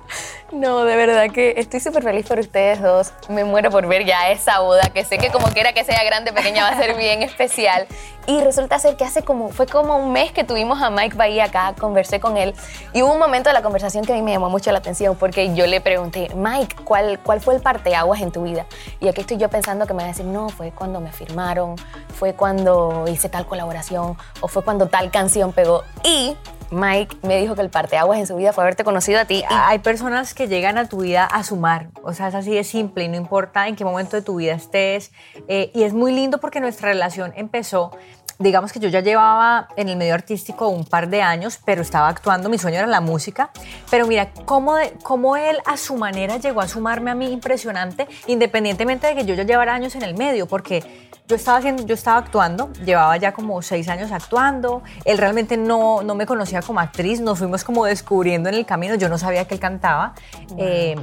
No, 0.51 0.85
de 0.85 0.95
verdad 0.95 1.29
que 1.31 1.55
estoy 1.57 1.79
súper 1.81 2.03
feliz 2.03 2.25
por 2.25 2.39
ustedes 2.39 2.81
dos. 2.81 3.11
Me 3.27 3.43
muero 3.43 3.69
por 3.69 3.85
ver 3.87 4.05
ya 4.05 4.29
esa 4.29 4.59
boda, 4.59 4.83
que 4.93 5.03
sé 5.03 5.17
que 5.17 5.29
como 5.29 5.47
quiera 5.47 5.73
que 5.73 5.83
sea 5.83 6.01
grande, 6.05 6.31
pequeña, 6.31 6.63
va 6.63 6.69
a 6.69 6.77
ser 6.77 6.95
bien 6.95 7.21
especial. 7.21 7.85
Y 8.27 8.39
resulta 8.41 8.77
ser 8.79 8.95
que 8.97 9.03
hace 9.05 9.23
como, 9.23 9.49
fue 9.49 9.65
como 9.67 9.97
un 9.97 10.11
mes 10.13 10.31
que 10.31 10.43
tuvimos 10.43 10.81
a 10.81 10.89
Mike 10.89 11.15
Bahía 11.17 11.45
acá, 11.45 11.73
conversé 11.77 12.19
con 12.19 12.37
él. 12.37 12.53
Y 12.93 13.01
hubo 13.01 13.13
un 13.13 13.19
momento 13.19 13.49
de 13.49 13.53
la 13.53 13.61
conversación 13.61 14.05
que 14.05 14.13
a 14.13 14.15
mí 14.15 14.21
me 14.21 14.31
llamó 14.31 14.49
mucho 14.49 14.71
la 14.71 14.79
atención, 14.79 15.15
porque 15.15 15.53
yo 15.53 15.65
le 15.65 15.81
pregunté, 15.81 16.29
Mike, 16.35 16.75
¿cuál, 16.83 17.19
cuál 17.19 17.41
fue 17.41 17.55
el 17.55 17.61
parteaguas 17.97 18.21
en 18.21 18.31
tu 18.31 18.43
vida? 18.43 18.65
Y 18.99 19.07
aquí 19.07 19.21
estoy 19.21 19.37
yo 19.37 19.49
pensando 19.49 19.85
que 19.85 19.93
me 19.93 19.99
va 19.99 20.05
a 20.05 20.07
decir, 20.09 20.25
no, 20.25 20.49
fue 20.49 20.71
cuando 20.71 20.99
me 20.99 21.11
firmaron, 21.11 21.75
fue 22.13 22.33
cuando 22.33 23.05
hice 23.07 23.29
tal 23.29 23.45
colaboración, 23.45 24.17
o 24.41 24.47
fue 24.47 24.63
cuando 24.63 24.87
tal 24.87 25.11
canción 25.11 25.51
pegó. 25.51 25.83
Y 26.03 26.35
Mike 26.69 27.17
me 27.23 27.39
dijo 27.39 27.55
que 27.55 27.61
el 27.61 27.69
parteaguas 27.69 28.19
en 28.19 28.27
su 28.27 28.35
vida 28.35 28.53
fue 28.53 28.63
haberte 28.63 28.83
conocido 28.83 29.19
a 29.19 29.25
ti. 29.25 29.43
Hay 29.49 29.79
personas 29.79 30.33
que 30.33 30.47
llegan 30.47 30.77
a 30.77 30.87
tu 30.87 30.99
vida 30.99 31.25
a 31.25 31.43
sumar, 31.43 31.87
o 32.03 32.13
sea, 32.13 32.27
es 32.27 32.35
así 32.35 32.53
de 32.53 32.63
simple 32.63 33.05
y 33.05 33.07
no 33.07 33.15
importa 33.15 33.67
en 33.67 33.75
qué 33.75 33.85
momento 33.85 34.15
de 34.15 34.21
tu 34.21 34.35
vida 34.35 34.53
estés. 34.53 35.11
Eh, 35.47 35.71
y 35.73 35.83
es 35.83 35.93
muy 35.93 36.11
lindo 36.11 36.39
porque 36.39 36.59
nuestra 36.59 36.89
relación 36.89 37.33
empezó, 37.35 37.91
digamos 38.39 38.71
que 38.71 38.79
yo 38.79 38.89
ya 38.89 38.99
llevaba 39.01 39.67
en 39.75 39.89
el 39.89 39.95
medio 39.97 40.13
artístico 40.13 40.67
un 40.67 40.85
par 40.85 41.09
de 41.09 41.21
años, 41.21 41.59
pero 41.65 41.81
estaba 41.81 42.07
actuando, 42.07 42.49
mi 42.49 42.57
sueño 42.57 42.77
era 42.77 42.87
la 42.87 43.01
música. 43.01 43.49
Pero 43.89 44.05
mira, 44.07 44.31
cómo, 44.45 44.75
de- 44.75 44.93
cómo 45.03 45.35
él 45.37 45.57
a 45.65 45.77
su 45.77 45.95
manera 45.95 46.37
llegó 46.37 46.61
a 46.61 46.67
sumarme 46.67 47.11
a 47.11 47.15
mí 47.15 47.31
impresionante, 47.31 48.07
independientemente 48.27 49.07
de 49.07 49.15
que 49.15 49.25
yo 49.25 49.33
ya 49.33 49.43
llevara 49.43 49.73
años 49.73 49.95
en 49.95 50.03
el 50.03 50.15
medio, 50.15 50.47
porque 50.47 51.09
yo 51.27 51.35
estaba, 51.35 51.57
haciendo, 51.57 51.83
yo 51.85 51.93
estaba 51.95 52.19
actuando, 52.19 52.71
llevaba 52.85 53.17
ya 53.17 53.33
como 53.33 53.61
seis 53.61 53.89
años 53.89 54.11
actuando, 54.11 54.81
él 55.03 55.17
realmente 55.17 55.57
no, 55.57 56.01
no 56.03 56.15
me 56.15 56.25
conocía 56.25 56.61
como 56.61 56.79
actriz, 56.79 57.19
nos 57.19 57.39
fuimos 57.39 57.63
como 57.63 57.85
descubriendo 57.85 58.47
en 58.49 58.55
el 58.55 58.65
camino, 58.65 58.95
yo 58.95 59.09
no 59.09 59.17
sabía 59.17 59.45
que 59.45 59.55
él 59.55 59.59
cantaba. 59.59 60.13
Eh, 60.57 60.95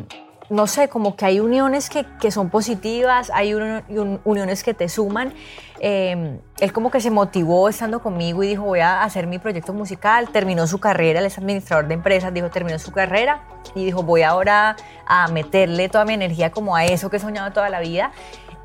no 0.50 0.66
sé, 0.66 0.88
como 0.88 1.16
que 1.16 1.24
hay 1.24 1.40
uniones 1.40 1.88
que, 1.88 2.04
que 2.20 2.30
son 2.30 2.50
positivas, 2.50 3.30
hay 3.34 3.54
uni- 3.54 3.82
un- 3.88 4.20
uniones 4.24 4.62
que 4.62 4.74
te 4.74 4.88
suman. 4.88 5.32
Eh, 5.80 6.38
él 6.60 6.72
como 6.72 6.90
que 6.90 7.00
se 7.00 7.10
motivó 7.10 7.68
estando 7.68 8.00
conmigo 8.00 8.42
y 8.42 8.48
dijo, 8.48 8.62
voy 8.64 8.80
a 8.80 9.02
hacer 9.02 9.26
mi 9.26 9.38
proyecto 9.38 9.72
musical, 9.72 10.28
terminó 10.30 10.66
su 10.66 10.78
carrera, 10.80 11.20
él 11.20 11.26
es 11.26 11.36
administrador 11.38 11.88
de 11.88 11.94
empresas, 11.94 12.32
dijo, 12.32 12.48
terminó 12.50 12.78
su 12.78 12.92
carrera 12.92 13.42
y 13.74 13.84
dijo, 13.84 14.02
voy 14.02 14.22
ahora 14.22 14.76
a 15.06 15.28
meterle 15.28 15.88
toda 15.88 16.04
mi 16.04 16.14
energía 16.14 16.50
como 16.50 16.76
a 16.76 16.84
eso 16.84 17.10
que 17.10 17.16
he 17.16 17.20
soñado 17.20 17.52
toda 17.52 17.68
la 17.70 17.80
vida. 17.80 18.12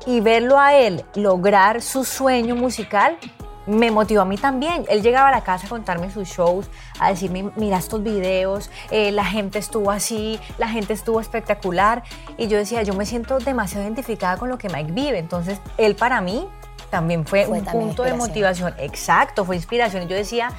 Y 0.06 0.20
verlo 0.20 0.58
a 0.58 0.74
él 0.74 1.04
lograr 1.14 1.82
su 1.82 2.04
sueño 2.04 2.54
musical 2.56 3.18
me 3.66 3.90
motivó 3.90 4.22
a 4.22 4.24
mí 4.24 4.36
también. 4.36 4.84
Él 4.88 5.02
llegaba 5.02 5.28
a 5.28 5.30
la 5.30 5.42
casa 5.42 5.66
a 5.66 5.68
contarme 5.68 6.10
sus 6.10 6.28
shows, 6.28 6.68
a 6.98 7.10
decirme, 7.10 7.50
mira 7.56 7.78
estos 7.78 8.02
videos, 8.02 8.70
eh, 8.90 9.12
la 9.12 9.24
gente 9.24 9.58
estuvo 9.58 9.90
así, 9.90 10.40
la 10.58 10.68
gente 10.68 10.92
estuvo 10.92 11.20
espectacular. 11.20 12.02
Y 12.36 12.48
yo 12.48 12.58
decía, 12.58 12.82
yo 12.82 12.94
me 12.94 13.06
siento 13.06 13.38
demasiado 13.38 13.84
identificada 13.84 14.36
con 14.36 14.48
lo 14.48 14.58
que 14.58 14.68
Mike 14.68 14.92
vive. 14.92 15.18
Entonces, 15.18 15.60
él 15.76 15.94
para 15.94 16.20
mí 16.20 16.48
también 16.90 17.26
fue, 17.26 17.46
Fue 17.46 17.58
un 17.58 17.64
también 17.64 17.86
punto 17.88 18.02
de 18.02 18.14
motivación. 18.14 18.74
Exacto, 18.78 19.44
fue 19.44 19.56
inspiración. 19.56 20.02
Y 20.04 20.06
yo 20.06 20.16
decía, 20.16 20.50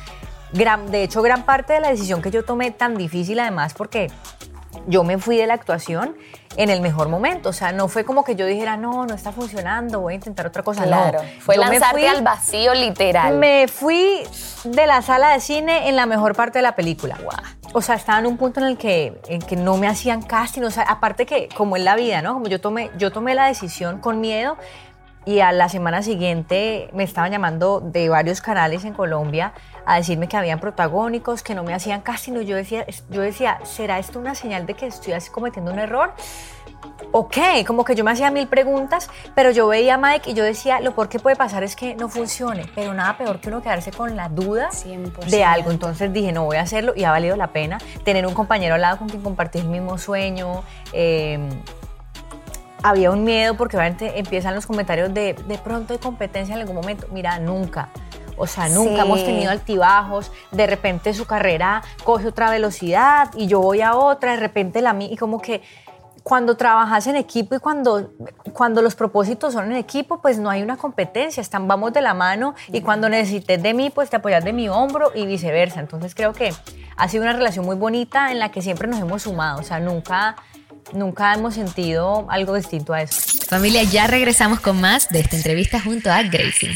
gran, 0.53 0.89
de 0.91 1.03
hecho, 1.03 1.21
gran 1.21 1.43
parte 1.43 1.73
de 1.73 1.81
la 1.81 1.89
decisión 1.89 2.21
que 2.21 2.31
yo 2.31 2.43
tomé 2.43 2.71
tan 2.71 2.95
difícil 2.95 3.39
además 3.39 3.73
porque 3.73 4.09
yo 4.87 5.03
me 5.03 5.17
fui 5.17 5.37
de 5.37 5.47
la 5.47 5.53
actuación 5.53 6.15
en 6.57 6.69
el 6.69 6.81
mejor 6.81 7.07
momento. 7.09 7.49
O 7.49 7.53
sea, 7.53 7.71
no 7.71 7.87
fue 7.87 8.03
como 8.03 8.23
que 8.23 8.35
yo 8.35 8.45
dijera, 8.45 8.77
no, 8.77 9.05
no 9.05 9.13
está 9.13 9.31
funcionando, 9.31 10.01
voy 10.01 10.13
a 10.13 10.15
intentar 10.15 10.47
otra 10.47 10.63
cosa. 10.63 10.83
Claro, 10.83 11.21
no. 11.21 11.29
fue 11.41 11.55
Yo 11.55 11.61
lanzarte 11.61 11.99
fui- 11.99 12.05
al 12.07 12.21
vacío 12.23 12.73
literal. 12.73 13.37
Me 13.37 13.67
fui 13.67 14.23
de 14.63 14.87
la 14.87 15.01
sala 15.01 15.29
de 15.33 15.39
cine 15.39 15.87
en 15.89 15.95
la 15.95 16.05
mejor 16.05 16.35
parte 16.35 16.59
de 16.59 16.63
la 16.63 16.75
película. 16.75 17.17
O 17.73 17.81
sea, 17.81 17.95
estaba 17.95 18.19
en 18.19 18.25
un 18.25 18.37
punto 18.37 18.59
en 18.59 18.65
el 18.67 18.77
que, 18.77 19.21
en 19.29 19.41
que 19.41 19.55
no 19.55 19.77
me 19.77 19.87
hacían 19.87 20.21
casting. 20.21 20.63
O 20.63 20.71
sea, 20.71 20.83
aparte 20.83 21.25
que, 21.25 21.47
como 21.55 21.77
en 21.77 21.85
la 21.85 21.95
vida, 21.95 22.21
¿no? 22.21 22.33
Como 22.33 22.47
yo 22.47 22.59
tomé, 22.59 22.91
yo 22.97 23.11
tomé 23.11 23.33
la 23.33 23.45
decisión 23.47 23.99
con 23.99 24.19
miedo 24.19 24.57
y 25.23 25.39
a 25.39 25.51
la 25.51 25.69
semana 25.69 26.01
siguiente 26.01 26.89
me 26.93 27.03
estaban 27.03 27.31
llamando 27.31 27.79
de 27.79 28.09
varios 28.09 28.41
canales 28.41 28.83
en 28.85 28.93
Colombia 28.93 29.53
a 29.85 29.97
decirme 29.97 30.27
que 30.27 30.37
habían 30.37 30.59
protagónicos, 30.59 31.43
que 31.43 31.55
no 31.55 31.63
me 31.63 31.73
hacían 31.73 32.01
casting. 32.01 32.33
Yo 32.41 32.55
decía, 32.55 32.85
yo 33.09 33.21
decía, 33.21 33.59
¿será 33.63 33.99
esto 33.99 34.19
una 34.19 34.35
señal 34.35 34.65
de 34.65 34.73
que 34.73 34.87
estoy 34.87 35.13
así 35.13 35.29
cometiendo 35.29 35.71
un 35.71 35.79
error? 35.79 36.13
ok, 37.11 37.37
como 37.67 37.83
que 37.83 37.95
yo 37.95 38.03
me 38.03 38.11
hacía 38.11 38.31
mil 38.31 38.47
preguntas, 38.47 39.09
pero 39.35 39.51
yo 39.51 39.67
veía 39.67 39.95
a 39.95 39.97
Mike 39.97 40.31
y 40.31 40.33
yo 40.33 40.43
decía, 40.43 40.79
lo 40.79 40.95
peor 40.95 41.09
que 41.09 41.19
puede 41.19 41.35
pasar 41.35 41.63
es 41.63 41.75
que 41.75 41.95
no 41.95 42.09
funcione, 42.09 42.65
pero 42.75 42.93
nada 42.93 43.17
peor 43.17 43.39
que 43.39 43.49
uno 43.49 43.61
quedarse 43.61 43.91
con 43.91 44.15
la 44.15 44.29
duda 44.29 44.69
de 45.27 45.43
algo. 45.43 45.71
Entonces 45.71 46.11
dije, 46.13 46.31
no 46.31 46.45
voy 46.45 46.57
a 46.57 46.61
hacerlo 46.61 46.93
y 46.95 47.03
ha 47.03 47.11
valido 47.11 47.35
la 47.35 47.47
pena 47.47 47.79
tener 48.05 48.25
un 48.25 48.33
compañero 48.33 48.75
al 48.75 48.81
lado 48.81 48.97
con 48.97 49.09
quien 49.09 49.21
compartir 49.21 49.61
el 49.61 49.69
mismo 49.69 49.97
sueño. 49.97 50.63
eh, 50.93 51.39
había 52.83 53.11
un 53.11 53.23
miedo 53.23 53.55
porque 53.57 53.77
obviamente 53.77 54.17
empiezan 54.17 54.55
los 54.55 54.65
comentarios 54.65 55.13
de 55.13 55.33
de 55.33 55.57
pronto 55.59 55.93
hay 55.93 55.99
competencia 55.99 56.55
en 56.55 56.61
algún 56.61 56.75
momento. 56.75 57.07
Mira, 57.11 57.37
nunca. 57.37 57.89
O 58.37 58.47
sea, 58.47 58.69
nunca 58.69 58.95
Sí. 58.95 59.07
hemos 59.07 59.23
tenido 59.25 59.51
altibajos. 59.51 60.31
De 60.51 60.67
repente 60.67 61.13
su 61.13 61.25
carrera 61.25 61.81
coge 62.03 62.27
otra 62.27 62.49
velocidad 62.49 63.29
y 63.35 63.47
yo 63.47 63.59
voy 63.61 63.81
a 63.81 63.95
otra. 63.95 64.31
De 64.31 64.37
repente 64.37 64.81
la 64.81 64.93
mía. 64.93 65.09
Y 65.11 65.17
como 65.17 65.41
que 65.41 65.61
cuando 66.23 66.55
trabajas 66.55 67.07
en 67.07 67.15
equipo 67.15 67.55
y 67.55 67.59
cuando, 67.59 68.11
cuando 68.53 68.83
los 68.83 68.93
propósitos 68.93 69.53
son 69.53 69.71
en 69.71 69.77
equipo, 69.77 70.21
pues 70.21 70.37
no 70.37 70.51
hay 70.51 70.61
una 70.61 70.77
competencia. 70.77 71.41
Están, 71.41 71.67
vamos 71.67 71.93
de 71.93 72.01
la 72.01 72.13
mano 72.13 72.53
y 72.71 72.81
cuando 72.81 73.09
necesites 73.09 73.61
de 73.63 73.73
mí, 73.73 73.89
pues 73.89 74.09
te 74.11 74.17
apoyas 74.17 74.43
de 74.43 74.53
mi 74.53 74.69
hombro 74.69 75.11
y 75.15 75.25
viceversa. 75.25 75.79
Entonces 75.79 76.13
creo 76.13 76.33
que 76.33 76.53
ha 76.95 77.07
sido 77.07 77.23
una 77.23 77.33
relación 77.33 77.65
muy 77.65 77.75
bonita 77.75 78.31
en 78.31 78.37
la 78.37 78.51
que 78.51 78.61
siempre 78.61 78.87
nos 78.87 78.99
hemos 78.99 79.23
sumado. 79.23 79.59
O 79.59 79.63
sea, 79.63 79.79
nunca, 79.79 80.35
nunca 80.93 81.33
hemos 81.33 81.55
sentido 81.55 82.27
algo 82.29 82.53
distinto 82.53 82.93
a 82.93 83.01
eso. 83.01 83.19
Familia, 83.47 83.81
ya 83.83 84.05
regresamos 84.05 84.59
con 84.59 84.79
más 84.79 85.09
de 85.09 85.21
esta 85.21 85.35
entrevista 85.37 85.81
junto 85.81 86.11
a 86.11 86.21
Gracie. 86.21 86.75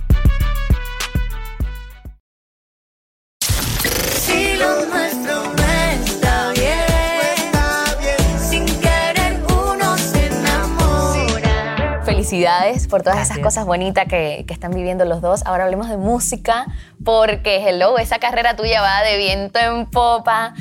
Felicidades 12.31 12.87
por 12.87 13.03
todas 13.03 13.19
esas 13.19 13.39
cosas 13.39 13.65
bonitas 13.65 14.05
que, 14.07 14.45
que 14.47 14.53
están 14.53 14.71
viviendo 14.71 15.03
los 15.03 15.21
dos. 15.21 15.45
Ahora 15.45 15.65
hablemos 15.65 15.89
de 15.89 15.97
música, 15.97 16.65
porque 17.03 17.67
hello, 17.67 17.97
esa 17.97 18.19
carrera 18.19 18.55
tuya 18.55 18.81
va 18.81 19.01
de 19.03 19.17
viento 19.17 19.59
en 19.59 19.85
popa. 19.85 20.53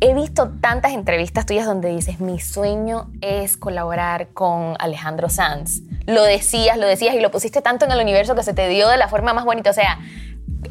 He 0.00 0.14
visto 0.14 0.50
tantas 0.62 0.92
entrevistas 0.92 1.44
tuyas 1.44 1.66
donde 1.66 1.90
dices, 1.90 2.18
mi 2.18 2.40
sueño 2.40 3.10
es 3.20 3.58
colaborar 3.58 4.28
con 4.28 4.74
Alejandro 4.78 5.28
Sanz. 5.28 5.82
Lo 6.06 6.22
decías, 6.22 6.78
lo 6.78 6.86
decías 6.86 7.14
y 7.14 7.20
lo 7.20 7.30
pusiste 7.30 7.60
tanto 7.60 7.84
en 7.84 7.92
el 7.92 8.00
universo 8.00 8.34
que 8.34 8.42
se 8.42 8.54
te 8.54 8.66
dio 8.68 8.88
de 8.88 8.96
la 8.96 9.08
forma 9.08 9.34
más 9.34 9.44
bonita. 9.44 9.68
O 9.68 9.74
sea, 9.74 9.98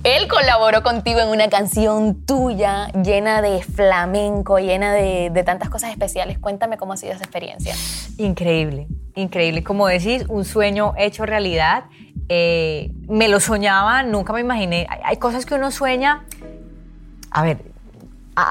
él 0.03 0.27
colaboró 0.27 0.83
contigo 0.83 1.19
en 1.19 1.29
una 1.29 1.49
canción 1.49 2.25
tuya 2.25 2.87
llena 3.03 3.41
de 3.41 3.61
flamenco, 3.61 4.57
llena 4.57 4.93
de, 4.93 5.43
tantas 5.45 5.69
cosas 5.69 5.91
especiales. 5.91 6.39
Cuéntame 6.39 6.77
cómo 6.77 6.93
ha 6.93 6.97
sido 6.97 7.13
esa 7.13 7.23
experiencia. 7.23 7.75
Increíble, 8.17 8.87
increíble. 9.15 9.63
Como 9.63 9.87
decís, 9.87 10.25
un 10.27 10.45
sueño 10.45 10.93
hecho 10.97 11.25
realidad. 11.25 11.85
Eh, 12.29 12.91
me 13.09 13.27
lo 13.27 13.39
soñaba, 13.39 14.03
nunca 14.03 14.33
me 14.33 14.39
imaginé. 14.39 14.87
Hay, 14.89 14.99
hay 15.03 15.17
cosas 15.17 15.45
que 15.45 15.55
uno 15.55 15.69
sueña. 15.69 16.25
A 17.29 17.43
ver, 17.43 17.59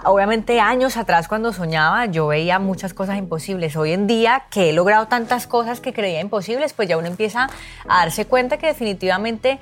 obviamente 0.05 0.61
años 0.61 0.97
atrás 0.97 1.29
cuando 1.29 1.53
soñaba 1.53 2.07
yo 2.07 2.27
veía 2.27 2.59
muchas 2.59 2.95
cosas 2.95 3.19
imposibles. 3.19 3.77
Hoy 3.77 3.93
en 3.93 4.07
día 4.07 4.45
que 4.51 4.71
he 4.71 4.73
logrado 4.73 5.07
tantas 5.07 5.47
cosas 5.47 5.81
que 5.81 5.93
creía 5.93 6.21
imposibles, 6.21 6.73
pues 6.75 6.89
ya 6.89 6.97
uno 6.97 7.07
empieza 7.07 7.49
a 7.89 7.99
darse 8.01 8.27
cuenta 8.27 8.59
que 8.59 8.67
definitivamente 8.67 9.59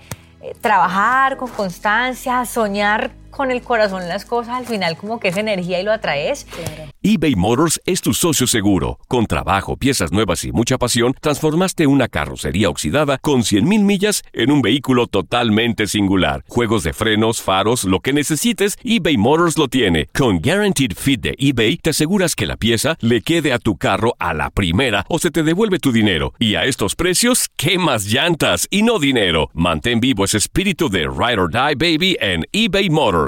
trabajar 0.61 1.37
con 1.37 1.49
constancia, 1.49 2.45
soñar 2.45 3.11
con 3.39 3.53
el 3.53 3.63
corazón 3.63 4.09
las 4.09 4.25
cosas, 4.25 4.57
al 4.57 4.67
final 4.67 4.97
como 4.97 5.21
que 5.21 5.29
es 5.29 5.37
energía 5.37 5.81
y 5.81 5.85
lo 5.85 5.93
atraes. 5.93 6.45
Claro. 6.45 6.91
eBay 7.01 7.37
Motors 7.37 7.81
es 7.87 8.01
tu 8.01 8.13
socio 8.13 8.49
seguro. 8.49 8.99
Con 9.07 9.27
trabajo, 9.27 9.77
piezas 9.77 10.11
nuevas 10.11 10.43
y 10.43 10.51
mucha 10.51 10.77
pasión, 10.77 11.15
transformaste 11.21 11.87
una 11.87 12.09
carrocería 12.09 12.69
oxidada 12.69 13.17
con 13.19 13.43
100.000 13.43 13.85
millas 13.85 14.25
en 14.33 14.51
un 14.51 14.61
vehículo 14.61 15.07
totalmente 15.07 15.87
singular. 15.87 16.45
Juegos 16.49 16.83
de 16.83 16.93
frenos, 16.93 17.41
faros, 17.41 17.85
lo 17.85 18.01
que 18.01 18.13
necesites, 18.13 18.77
eBay 18.83 19.17
Motors 19.17 19.57
lo 19.57 19.69
tiene. 19.69 20.07
Con 20.07 20.41
Guaranteed 20.41 20.95
Fit 20.97 21.21
de 21.21 21.35
eBay, 21.39 21.77
te 21.77 21.91
aseguras 21.91 22.35
que 22.35 22.45
la 22.45 22.57
pieza 22.57 22.97
le 22.99 23.23
quede 23.23 23.53
a 23.53 23.61
tu 23.61 23.77
carro 23.77 24.17
a 24.19 24.35
la 24.35 24.51
primera 24.51 25.07
o 25.09 25.21
se 25.21 25.31
te 25.31 25.45
devuelve 25.45 25.79
tu 25.79 25.93
dinero. 25.93 26.35
Y 26.41 26.57
a 26.57 26.65
estos 26.65 26.97
precios, 26.97 27.51
¿qué 27.57 27.79
más 27.79 28.07
llantas 28.07 28.67
y 28.69 28.83
no 28.83 28.99
dinero? 28.99 29.49
Mantén 29.55 30.01
vivo 30.01 30.25
ese 30.25 30.39
espíritu 30.39 30.89
de 30.89 31.03
Ride 31.03 31.41
or 31.41 31.53
Die 31.53 31.77
Baby 31.77 32.17
en 32.21 32.45
eBay 32.51 32.91
Motors 32.91 33.28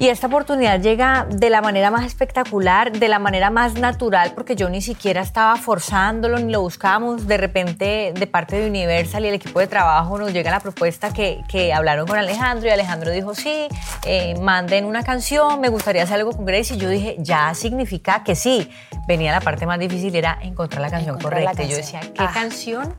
Y 0.00 0.08
esta 0.08 0.28
oportunidad 0.28 0.80
llega 0.80 1.26
de 1.28 1.50
la 1.50 1.60
manera 1.60 1.90
más 1.90 2.06
espectacular, 2.06 2.90
de 2.90 3.06
la 3.06 3.18
manera 3.18 3.50
más 3.50 3.74
natural, 3.74 4.32
porque 4.34 4.56
yo 4.56 4.70
ni 4.70 4.80
siquiera 4.80 5.20
estaba 5.20 5.56
forzándolo 5.56 6.38
ni 6.38 6.50
lo 6.50 6.62
buscábamos. 6.62 7.26
De 7.26 7.36
repente, 7.36 8.14
de 8.18 8.26
parte 8.26 8.58
de 8.58 8.66
Universal 8.66 9.22
y 9.26 9.28
el 9.28 9.34
equipo 9.34 9.60
de 9.60 9.66
trabajo, 9.66 10.16
nos 10.18 10.32
llega 10.32 10.50
la 10.50 10.60
propuesta 10.60 11.12
que, 11.12 11.42
que 11.50 11.74
hablaron 11.74 12.06
con 12.06 12.16
Alejandro 12.18 12.66
y 12.66 12.70
Alejandro 12.70 13.10
dijo: 13.10 13.34
Sí, 13.34 13.68
eh, 14.06 14.36
manden 14.40 14.86
una 14.86 15.02
canción, 15.02 15.60
me 15.60 15.68
gustaría 15.68 16.04
hacer 16.04 16.16
algo 16.16 16.32
con 16.32 16.46
Grace. 16.46 16.76
Y 16.76 16.78
yo 16.78 16.88
dije: 16.88 17.16
Ya 17.18 17.52
significa 17.52 18.24
que 18.24 18.34
sí. 18.34 18.70
Venía 19.06 19.32
la 19.32 19.40
parte 19.42 19.66
más 19.66 19.78
difícil, 19.78 20.16
era 20.16 20.38
encontrar 20.40 20.80
la 20.80 20.88
canción 20.88 21.16
Encontrar 21.16 21.42
la 21.42 21.50
correcta. 21.50 21.62
Y 21.64 21.68
yo 21.72 21.76
decía: 21.76 22.00
¿Qué 22.00 22.22
Ah. 22.24 22.30
canción? 22.32 22.94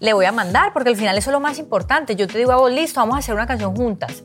Le 0.00 0.12
voy 0.12 0.26
a 0.26 0.32
mandar, 0.32 0.74
porque 0.74 0.90
al 0.90 0.96
final 0.96 1.16
eso 1.16 1.30
es 1.30 1.32
lo 1.32 1.40
más 1.40 1.58
importante. 1.58 2.14
Yo 2.14 2.26
te 2.26 2.36
digo 2.36 2.52
a 2.52 2.56
vos, 2.56 2.70
listo, 2.70 3.00
vamos 3.00 3.16
a 3.16 3.20
hacer 3.20 3.34
una 3.34 3.46
canción 3.46 3.74
juntas 3.74 4.22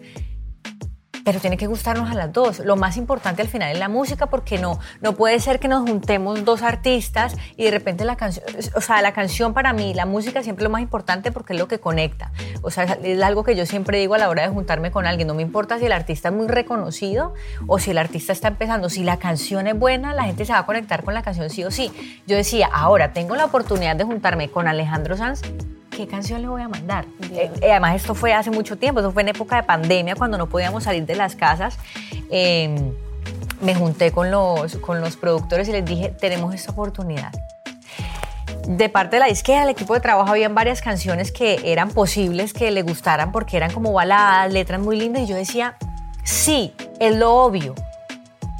pero 1.32 1.39
tiene 1.39 1.56
que 1.56 1.67
gustarnos 1.67 2.12
a 2.12 2.13
las 2.13 2.34
dos. 2.34 2.60
Lo 2.60 2.76
más 2.76 2.98
importante 2.98 3.41
al 3.41 3.48
final 3.48 3.72
es 3.72 3.80
la 3.80 3.88
música 3.88 4.26
porque 4.26 4.60
no, 4.60 4.80
no 5.00 5.15
puede 5.15 5.39
ser 5.39 5.62
que 5.62 5.70
nos 5.70 5.89
juntemos 5.89 6.44
dos 6.44 6.62
artistas 6.62 7.38
y 7.56 7.63
de 7.63 7.72
repente 7.72 8.04
la 8.04 8.17
canción, 8.17 8.46
o 8.76 8.82
sea, 8.82 9.02
la 9.02 9.13
canción 9.13 9.54
para 9.54 9.72
mí, 9.72 9.94
la 9.94 10.06
música 10.06 10.44
siempre 10.44 10.65
lo 10.65 10.70
más 10.70 10.82
importante 10.82 11.32
porque 11.32 11.54
es 11.54 11.60
lo 11.60 11.70
que 11.70 11.80
conecta. 11.80 12.34
O 12.63 12.70
sea, 12.70 12.84
es 13.02 13.22
algo 13.22 13.46
que 13.46 13.56
yo 13.56 13.65
siempre 13.65 13.98
digo 13.98 14.15
a 14.15 14.17
la 14.17 14.28
hora 14.28 14.44
de 14.44 14.50
juntarme 14.50 14.91
con 14.91 15.08
alguien. 15.08 15.26
No 15.26 15.34
me 15.34 15.41
importa 15.41 15.80
si 15.80 15.86
el 15.86 15.94
artista 15.94 16.28
es 16.28 16.36
muy 16.36 16.50
reconocido 16.50 17.34
o 17.65 17.80
si 17.80 17.91
el 17.91 17.98
artista 17.98 18.34
está 18.34 18.50
empezando. 18.50 18.89
Si 18.89 19.06
la 19.06 19.15
canción 19.15 19.67
es 19.67 19.80
buena, 19.80 20.13
la 20.13 20.26
gente 20.26 20.44
se 20.44 20.52
va 20.52 20.60
a 20.60 20.65
conectar 20.65 21.06
con 21.06 21.13
la 21.13 21.22
canción 21.22 21.50
sí 21.50 21.63
o 21.63 21.72
sí. 21.72 21.94
Yo 22.28 22.36
decía, 22.36 22.70
ahora 22.74 23.13
tengo 23.13 23.38
la 23.38 23.46
oportunidad 23.46 23.96
de 23.96 24.04
juntarme 24.04 24.50
con 24.50 24.67
Alejandro 24.67 25.15
Sanz. 25.15 25.44
¿Qué 26.02 26.08
canción 26.08 26.42
le 26.42 26.48
voy 26.48 26.64
a 26.64 26.68
mandar? 26.68 27.06
Eh, 27.32 27.52
eh, 27.62 27.70
además, 27.70 27.96
esto 27.96 28.16
fue 28.16 28.34
hace 28.34 28.50
mucho 28.50 28.76
tiempo, 28.76 29.02
eso 29.02 29.12
fue 29.12 29.22
en 29.22 29.28
época 29.28 29.58
de 29.58 29.62
pandemia, 29.62 30.16
cuando 30.16 30.36
no 30.36 30.50
podíamos 30.50 30.86
salir 30.86 31.06
de 31.06 31.14
las 31.14 31.36
casas. 31.36 31.78
Eh, 32.32 32.92
me 33.62 33.76
junté 33.76 34.12
con 34.12 34.32
los, 34.32 34.78
con 34.78 35.00
los 35.00 35.16
productores 35.16 35.68
y 35.68 35.74
les 35.74 35.86
dije, 35.86 36.10
tenemos 36.10 36.56
esta 36.56 36.72
oportunidad. 36.72 37.32
De 38.68 38.90
parte 38.90 39.18
de 39.18 39.20
la 39.20 39.28
disquera, 39.28 39.62
el 39.62 39.70
equipo 39.70 39.94
de 39.94 40.00
trabajo, 40.00 40.32
habían 40.32 40.56
varias 40.56 40.82
canciones 40.82 41.32
que 41.32 41.60
eran 41.66 41.92
posibles 41.92 42.54
que 42.54 42.72
le 42.72 42.82
gustaran 42.82 43.32
porque 43.32 43.56
eran 43.56 43.72
como 43.72 43.94
baladas, 43.94 44.52
letras 44.52 44.82
muy 44.82 44.98
lindas 44.98 45.22
y 45.22 45.28
yo 45.28 45.36
decía, 45.36 45.78
sí, 46.24 46.74
es 47.00 47.16
lo 47.16 47.36
obvio. 47.36 47.76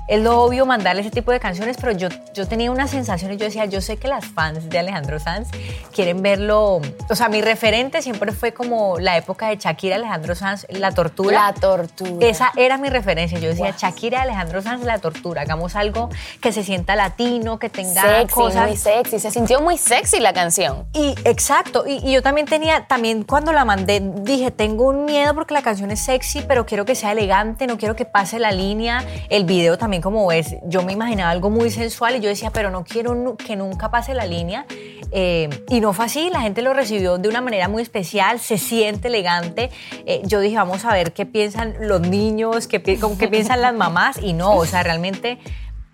Es 0.08 0.22
lo 0.22 0.42
obvio 0.42 0.66
mandarle 0.66 1.02
ese 1.02 1.12
tipo 1.12 1.32
de 1.32 1.40
canciones, 1.40 1.78
pero 1.80 1.94
yo, 1.94 2.10
yo 2.34 2.48
tenía 2.48 2.70
una 2.72 2.88
sensación 2.88 3.32
y 3.32 3.38
yo 3.38 3.46
decía, 3.46 3.66
yo 3.66 3.80
sé 3.82 3.98
que 3.98 4.08
las 4.08 4.26
fans 4.26 4.70
de 4.70 4.80
Alejandro 4.80 5.20
Sanz 5.20 5.50
quieren 5.94 6.22
verlo. 6.22 6.82
O 7.10 7.16
sea, 7.16 7.30
mi 7.30 7.42
referente 7.42 8.02
siempre 8.02 8.32
fue 8.32 8.54
como 8.54 9.00
la 9.00 9.16
época 9.18 9.48
de 9.50 9.58
Shakira, 9.58 9.96
Alejandro 9.96 10.36
Sanz, 10.36 10.66
La 10.70 10.92
Tortura. 10.92 11.48
La 11.48 11.54
tortura. 11.54 12.28
Esa 12.28 12.52
era 12.58 12.78
mi 12.78 12.90
referencia. 12.90 13.40
Yo 13.40 13.50
decía, 13.50 13.74
Shakira, 13.78 14.24
Alejandro 14.24 14.62
Sanz, 14.62 14.84
La 14.84 15.00
Tortura. 15.00 15.44
Hagamos 15.44 15.76
algo 15.76 16.10
que 16.42 16.52
se 16.52 16.64
sienta 16.64 16.96
latino, 16.96 17.60
que 17.60 17.70
tenga 17.70 18.02
Sexy, 18.02 18.34
cosas. 18.34 18.68
muy 18.68 18.78
sexy. 18.78 19.20
Se 19.20 19.32
sintió 19.32 19.62
muy 19.62 19.78
sexy 19.78 20.20
la 20.20 20.34
canción. 20.34 20.86
Y 20.94 21.16
exacto, 21.24 21.86
y, 21.88 22.06
y 22.06 22.14
yo 22.14 22.22
también 22.22 22.48
tenía, 22.48 22.86
también 22.88 23.24
cuando 23.24 23.54
la 23.54 23.66
mandé, 23.66 24.02
dije, 24.24 24.52
tengo 24.52 24.88
un 24.90 25.06
miedo 25.06 25.34
porque 25.36 25.54
la 25.54 25.62
canción 25.62 25.92
es 25.92 26.00
sexy, 26.02 26.42
pero 26.48 26.66
quiero 26.66 26.86
que 26.86 26.96
sea 26.96 27.12
elegante, 27.12 27.68
no 27.68 27.78
quiero 27.78 27.96
que 27.96 28.06
pase 28.06 28.40
la 28.40 28.52
línea. 28.52 29.04
El 29.30 29.46
video 29.46 29.78
también 29.78 29.91
como 30.00 30.26
ves, 30.28 30.56
yo 30.64 30.84
me 30.84 30.94
imaginaba 30.94 31.32
algo 31.32 31.50
muy 31.50 31.70
sensual 31.72 32.16
y 32.16 32.20
yo 32.22 32.30
decía, 32.30 32.52
pero 32.52 32.70
no 32.72 32.84
quiero 32.86 33.36
que 33.36 33.56
nunca 33.56 33.92
pase 33.92 34.14
la 34.14 34.26
línea. 34.26 34.66
Eh, 35.12 35.50
y 35.68 35.82
no 35.82 35.92
fue 35.92 36.06
así, 36.06 36.30
la 36.32 36.40
gente 36.40 36.62
lo 36.62 36.74
recibió 36.74 37.18
de 37.18 37.28
una 37.28 37.42
manera 37.42 37.68
muy 37.68 37.82
especial, 37.82 38.40
se 38.40 38.58
siente 38.58 39.10
elegante. 39.10 39.70
Eh, 40.06 40.22
yo 40.24 40.40
dije, 40.40 40.56
vamos 40.56 40.86
a 40.86 40.94
ver 40.94 41.12
qué 41.12 41.26
piensan 41.26 41.76
los 41.82 42.00
niños, 42.02 42.68
qué, 42.68 42.80
pi- 42.80 42.98
qué 43.20 43.28
piensan 43.28 43.60
las 43.62 43.74
mamás, 43.74 44.18
y 44.22 44.32
no, 44.32 44.56
o 44.56 44.66
sea, 44.66 44.84
realmente 44.84 45.40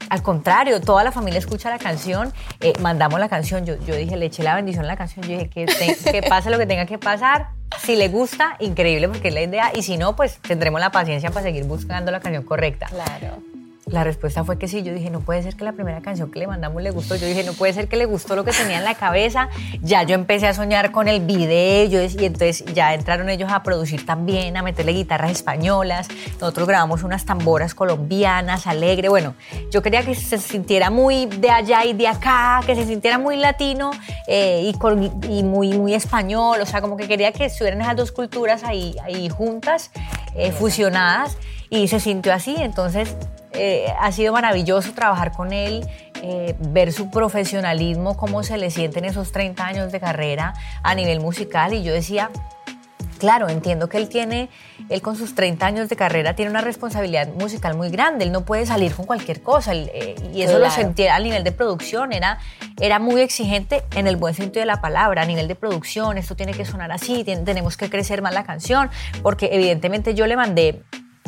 al 0.09 0.21
contrario, 0.21 0.79
toda 0.79 1.03
la 1.03 1.11
familia 1.11 1.39
escucha 1.39 1.69
la 1.69 1.79
canción, 1.79 2.31
eh, 2.61 2.71
mandamos 2.79 3.19
la 3.19 3.27
canción, 3.27 3.65
yo, 3.65 3.75
yo 3.85 3.95
dije, 3.95 4.15
le 4.15 4.27
eché 4.27 4.41
la 4.43 4.55
bendición 4.55 4.85
a 4.85 4.87
la 4.87 4.95
canción, 4.95 5.25
yo 5.25 5.31
dije, 5.33 5.49
que, 5.49 5.65
te- 5.65 6.11
que 6.11 6.21
pase 6.23 6.49
lo 6.49 6.57
que 6.57 6.65
tenga 6.67 6.85
que 6.85 6.97
pasar, 6.99 7.47
si 7.83 7.95
le 7.97 8.07
gusta, 8.07 8.55
increíble, 8.59 9.09
porque 9.09 9.29
es 9.29 9.33
la 9.33 9.41
idea, 9.41 9.71
y 9.75 9.81
si 9.81 9.97
no, 9.97 10.15
pues 10.15 10.37
tendremos 10.37 10.79
la 10.79 10.91
paciencia 10.91 11.31
para 11.31 11.43
seguir 11.43 11.65
buscando 11.65 12.11
la 12.11 12.19
canción 12.21 12.43
correcta. 12.43 12.85
Claro. 12.85 13.39
La 13.89 14.03
respuesta 14.03 14.43
fue 14.43 14.57
que 14.59 14.67
sí. 14.67 14.83
Yo 14.83 14.93
dije, 14.93 15.09
no 15.09 15.21
puede 15.21 15.41
ser 15.43 15.55
que 15.55 15.63
la 15.63 15.71
primera 15.71 16.01
canción 16.01 16.29
que 16.29 16.39
le 16.39 16.47
mandamos 16.47 16.81
le 16.81 16.91
gustó. 16.91 17.15
Yo 17.15 17.25
dije, 17.25 17.43
no 17.43 17.53
puede 17.53 17.71
ser 17.71 17.87
que 17.87 17.95
le 17.95 18.05
gustó 18.05 18.35
lo 18.35 18.43
que 18.43 18.51
tenía 18.51 18.79
en 18.79 18.83
la 18.83 18.95
cabeza. 18.95 19.47
Ya 19.81 20.03
yo 20.03 20.13
empecé 20.15 20.45
a 20.47 20.53
soñar 20.53 20.91
con 20.91 21.07
el 21.07 21.21
video 21.21 21.87
yo, 21.87 22.01
y 22.01 22.25
entonces 22.25 22.65
ya 22.73 22.93
entraron 22.93 23.29
ellos 23.29 23.49
a 23.51 23.63
producir 23.63 24.05
también, 24.05 24.57
a 24.57 24.61
meterle 24.61 24.91
guitarras 24.91 25.31
españolas. 25.31 26.09
Nosotros 26.41 26.67
grabamos 26.67 27.03
unas 27.03 27.23
tamboras 27.25 27.73
colombianas, 27.73 28.67
alegre. 28.67 29.07
Bueno, 29.07 29.35
yo 29.71 29.81
quería 29.81 30.03
que 30.03 30.15
se 30.15 30.37
sintiera 30.37 30.89
muy 30.89 31.25
de 31.25 31.49
allá 31.49 31.85
y 31.85 31.93
de 31.93 32.09
acá, 32.09 32.59
que 32.65 32.75
se 32.75 32.85
sintiera 32.85 33.17
muy 33.17 33.37
latino 33.37 33.91
eh, 34.27 34.63
y, 34.65 34.73
con- 34.77 34.99
muy, 35.45 35.77
muy 35.77 35.93
español. 35.93 36.59
O 36.61 36.65
sea, 36.65 36.81
como 36.81 36.97
que 36.97 37.07
quería 37.07 37.31
que 37.31 37.45
estuvieran 37.45 37.79
esas 37.81 37.95
dos 37.95 38.11
culturas 38.11 38.65
ahí, 38.65 38.95
ahí 39.03 39.29
juntas, 39.29 39.91
eh, 40.35 40.51
fusionadas. 40.51 41.37
Y 41.69 41.87
se 41.87 41.99
sintió 41.99 42.33
así. 42.33 42.55
Entonces, 42.57 43.15
eh, 43.53 43.87
ha 43.99 44.11
sido 44.11 44.33
maravilloso 44.33 44.93
trabajar 44.93 45.31
con 45.31 45.51
él, 45.53 45.85
eh, 46.21 46.55
ver 46.59 46.91
su 46.93 47.09
profesionalismo, 47.11 48.15
cómo 48.17 48.43
se 48.43 48.57
le 48.57 48.71
sienten 48.71 49.05
esos 49.05 49.31
30 49.31 49.65
años 49.65 49.91
de 49.91 49.99
carrera 49.99 50.53
a 50.83 50.95
nivel 50.95 51.19
musical. 51.19 51.73
Y 51.73 51.83
yo 51.83 51.91
decía, 51.93 52.29
claro, 53.19 53.49
entiendo 53.49 53.89
que 53.89 53.97
él 53.97 54.09
tiene, 54.09 54.49
él 54.89 55.01
con 55.01 55.15
sus 55.15 55.33
30 55.35 55.65
años 55.65 55.89
de 55.89 55.95
carrera 55.95 56.35
tiene 56.35 56.51
una 56.51 56.61
responsabilidad 56.61 57.27
musical 57.29 57.75
muy 57.75 57.89
grande. 57.89 58.25
Él 58.25 58.31
no 58.31 58.45
puede 58.45 58.65
salir 58.65 58.93
con 58.93 59.05
cualquier 59.05 59.41
cosa. 59.41 59.71
él, 59.71 59.89
eh, 59.93 60.15
y 60.33 60.43
eso 60.43 60.53
lo 60.53 60.59
Claro. 60.65 60.75
sentía 60.75 61.15
a 61.15 61.19
nivel 61.19 61.43
de 61.43 61.51
producción. 61.51 62.13
Era, 62.13 62.37
era 62.79 62.99
muy 62.99 63.21
exigente 63.21 63.83
en 63.95 64.05
el 64.07 64.17
buen 64.17 64.35
sentido 64.35 64.61
de 64.61 64.67
la 64.67 64.81
palabra, 64.81 65.23
a 65.23 65.25
nivel 65.25 65.47
de 65.47 65.55
producción. 65.55 66.17
Esto 66.17 66.35
tiene 66.35 66.53
que 66.53 66.63
sonar 66.65 66.91
así, 66.91 67.23
tien- 67.23 67.43
tenemos 67.43 67.75
que 67.75 67.89
crecer 67.89 68.21
más 68.21 68.33
la 68.35 68.43
canción. 68.43 68.89
Porque 69.23 69.49
evidentemente 69.51 70.13
yo 70.13 70.27
le 70.27 70.35
mandé 70.35 70.83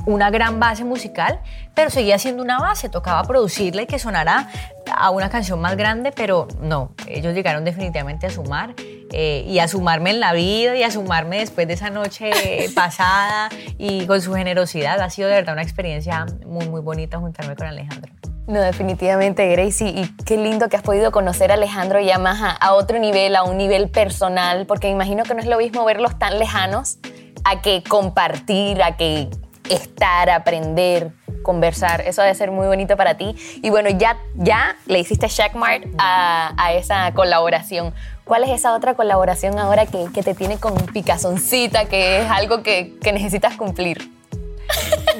una 0.09 0.31
gran 0.31 0.59
base 0.59 0.83
musical, 0.83 1.39
pero 1.75 1.91
seguía 1.91 2.17
siendo 2.17 2.41
una 2.41 2.57
base, 2.59 2.89
tocaba 2.89 3.23
producirla 3.23 3.83
y 3.83 3.85
que 3.85 3.99
sonara 3.99 4.49
a 4.91 5.11
una 5.11 5.29
canción 5.29 5.61
más 5.61 5.77
grande, 5.77 6.11
pero 6.11 6.47
no, 6.59 6.93
ellos 7.07 7.35
llegaron 7.35 7.63
definitivamente 7.63 8.25
a 8.25 8.31
sumar 8.31 8.73
eh, 9.11 9.45
y 9.47 9.59
a 9.59 9.67
sumarme 9.67 10.09
en 10.09 10.19
la 10.19 10.33
vida 10.33 10.75
y 10.75 10.81
a 10.81 10.89
sumarme 10.89 11.39
después 11.39 11.67
de 11.67 11.75
esa 11.75 11.91
noche 11.91 12.31
pasada 12.75 13.49
y 13.77 14.07
con 14.07 14.19
su 14.21 14.33
generosidad. 14.33 14.99
Ha 14.99 15.11
sido 15.11 15.29
de 15.29 15.35
verdad 15.35 15.53
una 15.53 15.61
experiencia 15.63 16.25
muy, 16.45 16.67
muy 16.67 16.81
bonita 16.81 17.19
juntarme 17.19 17.55
con 17.55 17.67
Alejandro. 17.67 18.11
No, 18.47 18.61
definitivamente, 18.61 19.47
Gracie. 19.47 19.89
Y 19.89 20.07
qué 20.25 20.37
lindo 20.37 20.69
que 20.69 20.77
has 20.77 20.81
podido 20.81 21.11
conocer 21.11 21.51
a 21.51 21.53
Alejandro 21.53 21.99
ya 21.99 22.17
más 22.17 22.41
a, 22.41 22.49
a 22.49 22.73
otro 22.73 22.97
nivel, 22.97 23.35
a 23.35 23.43
un 23.43 23.57
nivel 23.57 23.89
personal, 23.91 24.65
porque 24.65 24.87
me 24.87 24.93
imagino 24.93 25.23
que 25.23 25.35
no 25.35 25.39
es 25.39 25.45
lo 25.45 25.59
mismo 25.59 25.85
verlos 25.85 26.17
tan 26.17 26.39
lejanos 26.39 26.97
a 27.43 27.61
que 27.61 27.83
compartir, 27.83 28.81
a 28.81 28.97
que 28.97 29.29
estar, 29.69 30.29
aprender, 30.29 31.11
conversar. 31.43 32.01
Eso 32.01 32.21
debe 32.21 32.35
ser 32.35 32.51
muy 32.51 32.67
bonito 32.67 32.97
para 32.97 33.15
ti. 33.17 33.35
Y 33.61 33.69
bueno, 33.69 33.89
ya, 33.89 34.17
ya 34.35 34.75
le 34.85 34.99
hiciste 34.99 35.27
checkmark 35.27 35.87
a, 35.97 36.53
a 36.57 36.73
esa 36.73 37.13
colaboración. 37.13 37.93
¿Cuál 38.25 38.43
es 38.43 38.49
esa 38.49 38.73
otra 38.73 38.93
colaboración 38.93 39.57
ahora 39.57 39.85
que, 39.85 40.07
que 40.13 40.21
te 40.21 40.33
tiene 40.35 40.57
con 40.57 40.75
picazoncita, 40.75 41.85
que 41.85 42.21
es 42.21 42.29
algo 42.29 42.61
que, 42.61 42.97
que 43.01 43.11
necesitas 43.11 43.55
cumplir? 43.55 44.11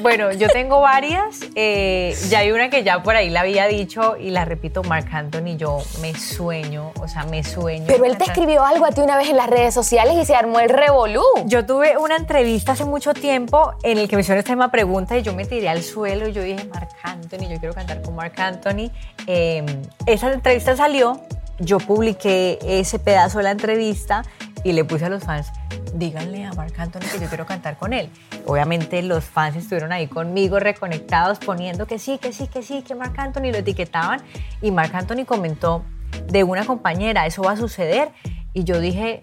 Bueno, 0.02 0.32
yo 0.32 0.48
tengo 0.48 0.80
varias. 0.80 1.40
eh, 1.54 2.16
ya 2.28 2.40
hay 2.40 2.52
una 2.52 2.70
que 2.70 2.82
ya 2.82 3.02
por 3.02 3.16
ahí 3.16 3.28
la 3.28 3.40
había 3.40 3.66
dicho 3.66 4.16
y 4.16 4.30
la 4.30 4.44
repito, 4.44 4.82
Mark 4.82 5.08
Anthony, 5.12 5.56
yo 5.56 5.78
me 6.00 6.14
sueño, 6.14 6.92
o 7.00 7.08
sea, 7.08 7.24
me 7.24 7.44
sueño. 7.44 7.84
Pero 7.86 8.04
él 8.04 8.16
te 8.16 8.24
escribió 8.24 8.64
algo 8.64 8.86
a 8.86 8.90
ti 8.90 9.00
una 9.00 9.16
vez 9.16 9.28
en 9.28 9.36
las 9.36 9.48
redes 9.48 9.74
sociales 9.74 10.14
y 10.16 10.24
se 10.24 10.34
armó 10.34 10.60
el 10.60 10.70
revolú. 10.70 11.22
Yo 11.46 11.66
tuve 11.66 11.98
una 11.98 12.16
entrevista 12.16 12.72
hace 12.72 12.84
mucho 12.84 13.12
tiempo 13.14 13.72
en 13.82 13.98
el 13.98 14.08
que 14.08 14.16
me 14.16 14.22
hicieron 14.22 14.38
esta 14.38 14.52
misma 14.52 14.70
pregunta 14.70 15.18
y 15.18 15.22
yo 15.22 15.34
me 15.34 15.44
tiré 15.44 15.68
al 15.68 15.82
suelo 15.82 16.28
y 16.28 16.32
yo 16.32 16.42
dije, 16.42 16.64
Marc 16.72 16.90
Anthony, 17.02 17.48
yo 17.50 17.58
quiero 17.58 17.74
cantar 17.74 18.00
con 18.02 18.14
Marc 18.14 18.38
Anthony. 18.38 18.90
Eh, 19.26 19.64
esa 20.06 20.32
entrevista 20.32 20.76
salió, 20.76 21.20
yo 21.58 21.78
publiqué 21.78 22.58
ese 22.62 22.98
pedazo 22.98 23.38
de 23.38 23.44
la 23.44 23.50
entrevista 23.50 24.22
y 24.64 24.72
le 24.72 24.84
puse 24.84 25.06
a 25.06 25.08
los 25.08 25.24
fans, 25.24 25.50
díganle 25.94 26.44
a 26.44 26.52
Marc 26.52 26.78
Anthony 26.78 27.00
que 27.12 27.18
yo 27.20 27.28
quiero 27.28 27.46
cantar 27.46 27.76
con 27.76 27.92
él. 27.92 28.10
Obviamente 28.46 29.02
los 29.02 29.24
fans 29.24 29.56
estuvieron 29.56 29.92
ahí 29.92 30.06
conmigo 30.06 30.58
reconectados 30.58 31.38
poniendo 31.38 31.86
que 31.86 31.98
sí, 31.98 32.18
que 32.18 32.32
sí, 32.32 32.46
que 32.46 32.62
sí, 32.62 32.82
que 32.82 32.94
Marc 32.94 33.18
Anthony 33.18 33.52
lo 33.52 33.58
etiquetaban 33.58 34.20
y 34.60 34.70
Marc 34.70 34.94
Anthony 34.94 35.24
comentó 35.24 35.84
de 36.26 36.44
una 36.44 36.64
compañera, 36.64 37.26
eso 37.26 37.42
va 37.42 37.52
a 37.52 37.56
suceder 37.56 38.10
y 38.52 38.64
yo 38.64 38.80
dije, 38.80 39.20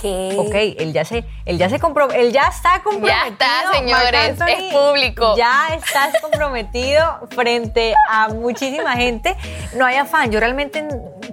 ¿Qué? 0.00 0.36
Ok, 0.36 0.54
él 0.80 0.92
ya 0.92 1.04
se, 1.04 1.24
él 1.44 1.58
ya 1.58 1.68
se 1.68 1.78
compro, 1.78 2.10
él 2.10 2.32
ya 2.32 2.48
está 2.48 2.82
comprometido. 2.82 3.08
Ya 3.08 3.28
está, 3.28 3.72
señores, 3.72 4.30
Anthony, 4.30 4.46
es 4.48 4.74
público. 4.74 5.34
Ya 5.36 5.68
estás 5.74 6.20
comprometido 6.20 7.28
frente 7.30 7.94
a 8.10 8.28
muchísima 8.28 8.96
gente. 8.96 9.36
No 9.76 9.86
hay 9.86 9.96
afán. 9.96 10.30
Yo 10.30 10.40
realmente 10.40 10.86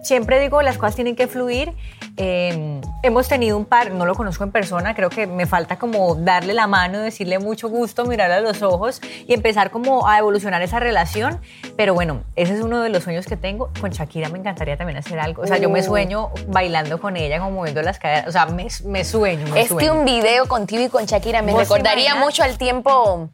siempre 0.04 0.39
digo 0.39 0.62
las 0.62 0.78
cosas 0.78 0.96
tienen 0.96 1.16
que 1.16 1.28
fluir. 1.28 1.74
Eh, 2.15 2.80
hemos 3.02 3.28
tenido 3.28 3.58
un 3.58 3.65
par, 3.65 3.91
no 3.91 4.06
lo 4.06 4.13
conozco 4.13 4.43
en 4.43 4.52
persona, 4.52 4.93
creo 4.93 5.10
que 5.10 5.26
me 5.26 5.47
falta 5.47 5.78
como 5.80 6.13
darle 6.15 6.54
la 6.54 6.67
mano, 6.67 6.99
decirle 6.99 7.39
mucho 7.39 7.69
gusto, 7.69 8.06
mirarle 8.06 8.36
a 8.36 8.39
los 8.41 8.62
ojos 8.62 9.02
y 9.28 9.34
empezar 9.34 9.71
como 9.71 10.08
a 10.08 10.19
evolucionar 10.19 10.62
esa 10.62 10.80
relación. 10.80 11.39
Pero 11.76 11.93
bueno, 11.95 12.23
ese 12.36 12.54
es 12.54 12.62
uno 12.62 12.82
de 12.82 12.89
los 12.89 13.04
sueños 13.04 13.26
que 13.26 13.36
tengo. 13.36 13.71
Con 13.82 13.89
Shakira 13.91 14.30
me 14.30 14.38
encantaría 14.38 14.78
también 14.78 14.97
hacer 14.97 15.19
algo. 15.19 15.41
O 15.41 15.47
sea, 15.47 15.58
yo 15.58 15.69
me 15.69 15.80
Uh. 15.80 15.84
sueño 15.84 16.30
bailando 16.47 16.99
con 17.02 17.17
ella, 17.17 17.39
como 17.39 17.52
moviendo 17.52 17.82
las 17.82 17.97
caderas. 17.99 18.28
O 18.28 18.32
sea, 18.32 18.45
me, 18.45 18.67
me 18.86 19.04
sueño, 19.04 19.47
me 19.52 19.62
Es 19.62 19.67
que 19.69 19.73
sueño. 19.73 19.93
un 19.95 20.06
video 20.06 20.47
contigo 20.47 20.84
y 20.84 20.89
con 20.89 21.06
Shakira 21.06 21.41
me 21.41 21.52
¿Vos 21.52 21.62
recordaría 21.62 22.06
imaginas? 22.12 22.26
mucho 22.26 22.43
al 22.43 22.58
tiempo. 22.60 23.30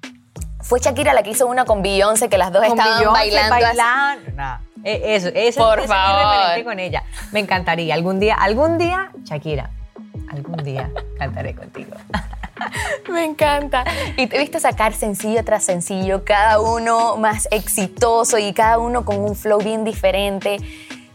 Fue 0.61 0.79
Shakira 0.79 1.13
la 1.13 1.23
que 1.23 1.31
hizo 1.31 1.47
una 1.47 1.65
con 1.65 1.81
Beyoncé, 1.81 2.29
que 2.29 2.37
las 2.37 2.51
dos 2.51 2.61
Con 2.65 2.77
estaban 2.77 2.99
Beyoncé, 2.99 3.19
bailando. 3.19 3.55
así. 3.55 3.63
bailaban. 3.63 4.19
Nah, 4.35 4.57
e- 4.83 5.15
Eso, 5.15 5.29
ese, 5.33 5.59
Por 5.59 5.79
es 5.79 5.85
mi 5.85 5.93
favor. 5.95 6.35
referente 6.37 6.63
con 6.65 6.79
ella. 6.79 7.03
Me 7.31 7.39
encantaría. 7.39 7.93
Algún 7.93 8.19
día, 8.19 8.35
algún 8.35 8.77
día, 8.77 9.11
Shakira, 9.23 9.69
algún 10.31 10.57
día 10.63 10.89
cantaré 11.17 11.55
contigo. 11.55 11.95
Me 13.09 13.23
encanta. 13.23 13.85
Y 14.17 14.27
te 14.27 14.37
viste 14.37 14.59
sacar 14.59 14.93
sencillo 14.93 15.43
tras 15.45 15.63
sencillo, 15.63 16.25
cada 16.25 16.59
uno 16.59 17.15
más 17.15 17.47
exitoso 17.51 18.37
y 18.37 18.51
cada 18.53 18.77
uno 18.79 19.05
con 19.05 19.17
un 19.17 19.35
flow 19.35 19.59
bien 19.59 19.85
diferente. 19.85 20.57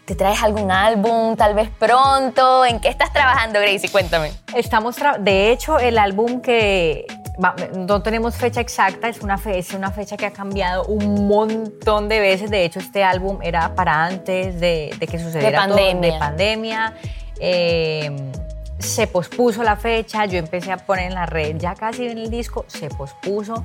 ¿Te 0.06 0.14
traes 0.14 0.42
algún 0.42 0.70
álbum 0.70 1.36
tal 1.36 1.54
vez 1.54 1.68
pronto? 1.78 2.64
¿En 2.64 2.80
qué 2.80 2.88
estás 2.88 3.12
trabajando, 3.12 3.60
Gracie? 3.60 3.90
Cuéntame. 3.90 4.32
Estamos, 4.54 4.98
tra- 4.98 5.18
de 5.18 5.50
hecho, 5.52 5.78
el 5.78 5.98
álbum 5.98 6.40
que 6.40 7.06
va- 7.42 7.54
no 7.76 8.02
tenemos 8.02 8.36
fecha 8.36 8.60
exacta, 8.60 9.08
es 9.08 9.20
una, 9.20 9.38
fe- 9.38 9.58
es 9.58 9.72
una 9.74 9.90
fecha 9.90 10.16
que 10.16 10.26
ha 10.26 10.32
cambiado 10.32 10.84
un 10.84 11.26
montón 11.26 12.08
de 12.08 12.20
veces. 12.20 12.50
De 12.50 12.64
hecho, 12.64 12.78
este 12.80 13.02
álbum 13.04 13.38
era 13.42 13.74
para 13.74 14.04
antes 14.04 14.60
de, 14.60 14.94
de 14.98 15.06
que 15.06 15.18
sucediera 15.18 15.66
todo, 15.66 15.76
pandemia. 15.76 16.12
de 16.12 16.18
pandemia. 16.18 16.94
Eh, 17.40 18.30
se 18.78 19.06
pospuso 19.06 19.62
la 19.62 19.76
fecha, 19.76 20.26
yo 20.26 20.36
empecé 20.38 20.70
a 20.70 20.76
poner 20.76 21.06
en 21.06 21.14
la 21.14 21.24
red, 21.24 21.56
ya 21.56 21.74
casi 21.74 22.06
en 22.06 22.18
el 22.18 22.28
disco, 22.28 22.64
se 22.68 22.88
pospuso. 22.90 23.64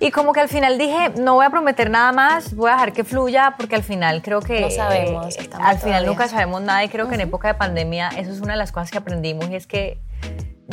Y 0.00 0.10
como 0.10 0.32
que 0.32 0.40
al 0.40 0.48
final 0.48 0.78
dije, 0.78 1.10
no 1.18 1.34
voy 1.34 1.44
a 1.44 1.50
prometer 1.50 1.90
nada 1.90 2.12
más, 2.12 2.54
voy 2.54 2.70
a 2.70 2.74
dejar 2.74 2.92
que 2.92 3.04
fluya, 3.04 3.54
porque 3.58 3.74
al 3.74 3.82
final 3.82 4.22
creo 4.22 4.40
que... 4.40 4.60
No 4.60 4.70
sabemos, 4.70 5.36
eh, 5.36 5.40
al 5.40 5.76
final 5.76 5.78
todavía. 5.80 6.00
nunca 6.02 6.28
sabemos 6.28 6.62
nada 6.62 6.82
y 6.84 6.88
creo 6.88 7.08
que 7.08 7.16
en 7.16 7.22
época 7.22 7.48
de 7.48 7.54
pandemia 7.54 8.08
eso 8.16 8.30
es 8.30 8.40
una 8.40 8.52
de 8.54 8.58
las 8.58 8.72
cosas 8.72 8.90
que 8.90 8.96
aprendimos 8.98 9.50
y 9.50 9.56
es 9.56 9.66
que 9.66 9.98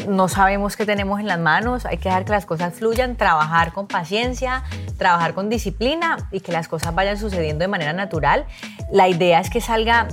no 0.07 0.27
sabemos 0.27 0.75
qué 0.75 0.85
tenemos 0.85 1.19
en 1.19 1.27
las 1.27 1.39
manos, 1.39 1.85
hay 1.85 1.97
que 1.97 2.09
dejar 2.09 2.25
que 2.25 2.31
las 2.31 2.45
cosas 2.45 2.73
fluyan, 2.73 3.15
trabajar 3.15 3.71
con 3.73 3.87
paciencia, 3.87 4.63
trabajar 4.97 5.33
con 5.33 5.49
disciplina 5.49 6.17
y 6.31 6.41
que 6.41 6.51
las 6.51 6.67
cosas 6.67 6.93
vayan 6.93 7.17
sucediendo 7.17 7.63
de 7.63 7.69
manera 7.69 7.93
natural. 7.93 8.45
La 8.91 9.07
idea 9.07 9.39
es 9.39 9.49
que 9.49 9.61
salga 9.61 10.07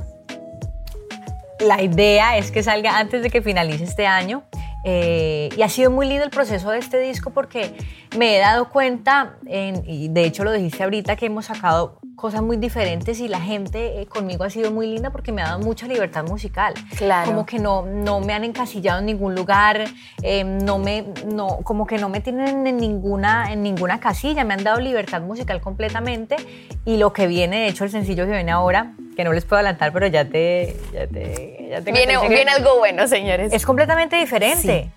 la 1.63 1.81
idea 1.83 2.37
es 2.39 2.51
que 2.51 2.63
salga 2.63 2.99
antes 2.99 3.23
de 3.23 3.31
que 3.31 3.43
finalice 3.43 3.85
este 3.85 4.07
año. 4.07 4.43
eh, 4.85 5.49
y 5.57 5.63
ha 5.63 5.69
sido 5.69 5.93
muy 5.93 6.09
lindo 6.09 6.25
el 6.25 6.31
proceso 6.31 6.71
de 6.71 6.79
este 6.79 6.99
disco 6.99 7.31
porque 7.31 7.73
me 8.17 8.37
he 8.37 8.39
dado 8.41 8.69
cuenta, 8.69 9.37
en- 9.47 9.83
y 9.87 10.09
de 10.09 10.25
hecho 10.25 10.45
lo 10.45 10.53
dijiste 10.53 10.83
ahorita, 10.83 11.17
que 11.17 11.27
hemos 11.27 11.47
sacado 11.47 11.99
cosas 12.17 12.43
muy 12.43 12.57
diferentes 12.57 13.19
y 13.21 13.27
la 13.27 13.41
gente 13.41 14.01
eh, 14.01 14.07
conmigo 14.07 14.45
ha 14.45 14.51
sido 14.51 14.71
muy 14.71 14.87
linda 14.87 15.11
porque 15.11 15.33
me 15.33 15.43
ha 15.43 15.47
dado 15.47 15.59
mucha 15.59 15.89
libertad 15.89 16.25
musical. 16.25 16.73
Claro. 16.97 17.27
Como 17.27 17.47
que 17.47 17.59
no, 17.59 17.83
no 17.85 18.21
me 18.21 18.33
han 18.33 18.45
encasillado 18.45 19.01
en 19.01 19.07
ningún 19.07 19.35
lugar, 19.35 19.85
eh, 20.23 20.45
no 20.45 20.79
me, 20.79 21.05
no, 21.27 21.59
como 21.65 21.87
que 21.87 21.99
no 21.99 22.09
me 22.09 22.21
tienen 22.21 22.65
en 22.67 22.77
ninguna, 22.77 23.53
en 23.53 23.63
ninguna 23.63 23.99
casilla, 23.99 24.45
me 24.45 24.55
han 24.55 24.63
dado 24.63 24.79
libertad 24.81 25.21
musical 25.21 25.61
completamente 25.61 26.37
y 26.85 26.97
lo 26.97 27.13
que 27.13 27.27
viene, 27.27 27.61
de 27.63 27.69
hecho 27.69 27.83
el 27.85 27.91
sencillo 27.91 28.25
que 28.27 28.33
viene 28.33 28.53
ahora, 28.53 28.93
que 29.17 29.25
no 29.25 29.33
les 29.33 29.45
puedo 29.45 29.59
adelantar, 29.59 29.93
pero 29.93 30.07
ya 30.07 30.25
te... 30.25 30.77
Ya 30.93 31.07
te, 31.09 31.69
ya 31.71 31.81
te 31.83 31.91
Viene, 31.93 32.17
viene 32.29 32.51
algo 32.53 32.79
bueno, 32.79 33.09
señores. 33.09 33.53
es 33.53 33.65
completamente 33.67 34.17
diferente. 34.17 34.91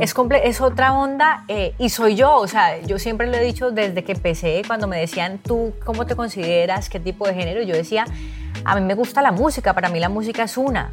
Es, 0.00 0.14
comple- 0.14 0.42
es 0.44 0.60
otra 0.60 0.92
onda 0.92 1.44
eh, 1.48 1.74
y 1.78 1.88
soy 1.88 2.14
yo, 2.14 2.36
o 2.36 2.46
sea, 2.46 2.78
yo 2.82 2.98
siempre 2.98 3.26
lo 3.26 3.36
he 3.36 3.44
dicho 3.44 3.70
desde 3.70 4.04
que 4.04 4.12
empecé, 4.12 4.62
cuando 4.66 4.86
me 4.86 4.98
decían, 4.98 5.38
tú, 5.38 5.72
¿cómo 5.84 6.04
te 6.06 6.14
consideras? 6.14 6.88
¿Qué 6.90 7.00
tipo 7.00 7.26
de 7.26 7.34
género? 7.34 7.62
Yo 7.62 7.74
decía, 7.74 8.04
a 8.64 8.74
mí 8.74 8.82
me 8.82 8.94
gusta 8.94 9.22
la 9.22 9.32
música, 9.32 9.72
para 9.72 9.88
mí 9.88 9.98
la 9.98 10.08
música 10.10 10.42
es 10.42 10.56
una. 10.58 10.92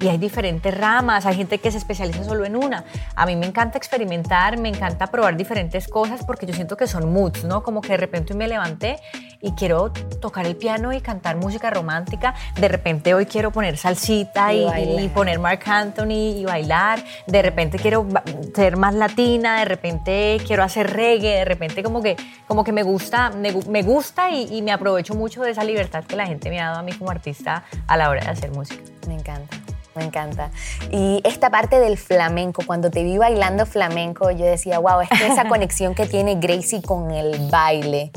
Y 0.00 0.08
hay 0.08 0.18
diferentes 0.18 0.76
ramas, 0.76 1.26
hay 1.26 1.36
gente 1.36 1.58
que 1.58 1.70
se 1.70 1.78
especializa 1.78 2.24
solo 2.24 2.44
en 2.44 2.56
una. 2.56 2.84
A 3.14 3.26
mí 3.26 3.36
me 3.36 3.46
encanta 3.46 3.78
experimentar, 3.78 4.58
me 4.58 4.68
encanta 4.68 5.08
probar 5.08 5.36
diferentes 5.36 5.88
cosas 5.88 6.24
porque 6.24 6.46
yo 6.46 6.54
siento 6.54 6.76
que 6.76 6.86
son 6.86 7.12
moods, 7.12 7.44
¿no? 7.44 7.62
Como 7.62 7.80
que 7.80 7.88
de 7.88 7.96
repente 7.96 8.34
me 8.34 8.48
levanté 8.48 9.00
y 9.40 9.52
quiero 9.52 9.90
tocar 10.20 10.46
el 10.46 10.56
piano 10.56 10.92
y 10.92 11.00
cantar 11.00 11.36
música 11.36 11.70
romántica, 11.70 12.34
de 12.58 12.68
repente 12.68 13.14
hoy 13.14 13.26
quiero 13.26 13.52
poner 13.52 13.76
salsita 13.76 14.52
Y 14.52 14.66
y, 14.68 15.04
y 15.04 15.08
poner 15.08 15.38
Mark 15.38 15.62
Anthony 15.66 16.38
y 16.38 16.44
bailar, 16.44 17.02
de 17.26 17.42
repente 17.42 17.78
quiero 17.78 18.06
ser 18.54 18.76
más 18.76 18.94
latina, 18.94 19.60
de 19.60 19.64
repente 19.64 20.38
quiero 20.46 20.62
hacer 20.62 20.92
reggae, 20.92 21.38
de 21.38 21.44
repente 21.44 21.82
como 21.82 22.02
que, 22.02 22.16
como 22.46 22.64
que 22.64 22.72
me 22.72 22.82
gusta, 22.82 23.30
me, 23.30 23.52
me 23.68 23.82
gusta 23.82 24.30
y, 24.30 24.56
y 24.56 24.62
me 24.62 24.72
aprovecho 24.72 25.14
mucho 25.14 25.42
de 25.42 25.52
esa 25.52 25.64
libertad 25.64 26.04
que 26.04 26.16
la 26.16 26.26
gente 26.26 26.50
me 26.50 26.60
ha 26.60 26.68
dado 26.68 26.80
a 26.80 26.82
mí 26.82 26.92
como 26.92 27.10
artista 27.10 27.64
a 27.86 27.96
la 27.96 28.10
hora 28.10 28.24
de 28.24 28.30
hacer 28.30 28.50
música. 28.50 28.82
Me 29.06 29.14
encanta, 29.14 29.56
me 29.98 30.04
encanta. 30.04 30.50
Y 30.90 31.20
esta 31.24 31.50
parte 31.50 31.78
del 31.78 31.98
flamenco, 31.98 32.62
cuando 32.66 32.90
te 32.90 33.02
vi 33.02 33.18
bailando 33.18 33.66
flamenco, 33.66 34.30
yo 34.30 34.46
decía, 34.46 34.78
wow, 34.78 35.00
es 35.02 35.08
que 35.10 35.26
esa 35.26 35.44
conexión 35.48 35.94
que 35.94 36.06
tiene 36.06 36.36
Gracie 36.36 36.80
con 36.80 37.10
el 37.10 37.50
baile. 37.50 38.10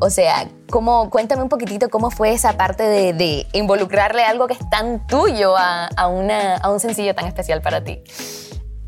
O 0.00 0.10
sea, 0.10 0.48
¿cómo, 0.70 1.10
cuéntame 1.10 1.42
un 1.42 1.48
poquitito 1.48 1.88
cómo 1.88 2.10
fue 2.10 2.32
esa 2.32 2.54
parte 2.54 2.82
de, 2.82 3.12
de 3.12 3.46
involucrarle 3.52 4.24
algo 4.24 4.46
que 4.46 4.54
es 4.54 4.70
tan 4.70 5.06
tuyo 5.06 5.56
a, 5.56 5.86
a 5.86 6.08
una, 6.08 6.56
a 6.56 6.70
un 6.70 6.80
sencillo 6.80 7.14
tan 7.14 7.26
especial 7.26 7.62
para 7.62 7.84
ti. 7.84 8.02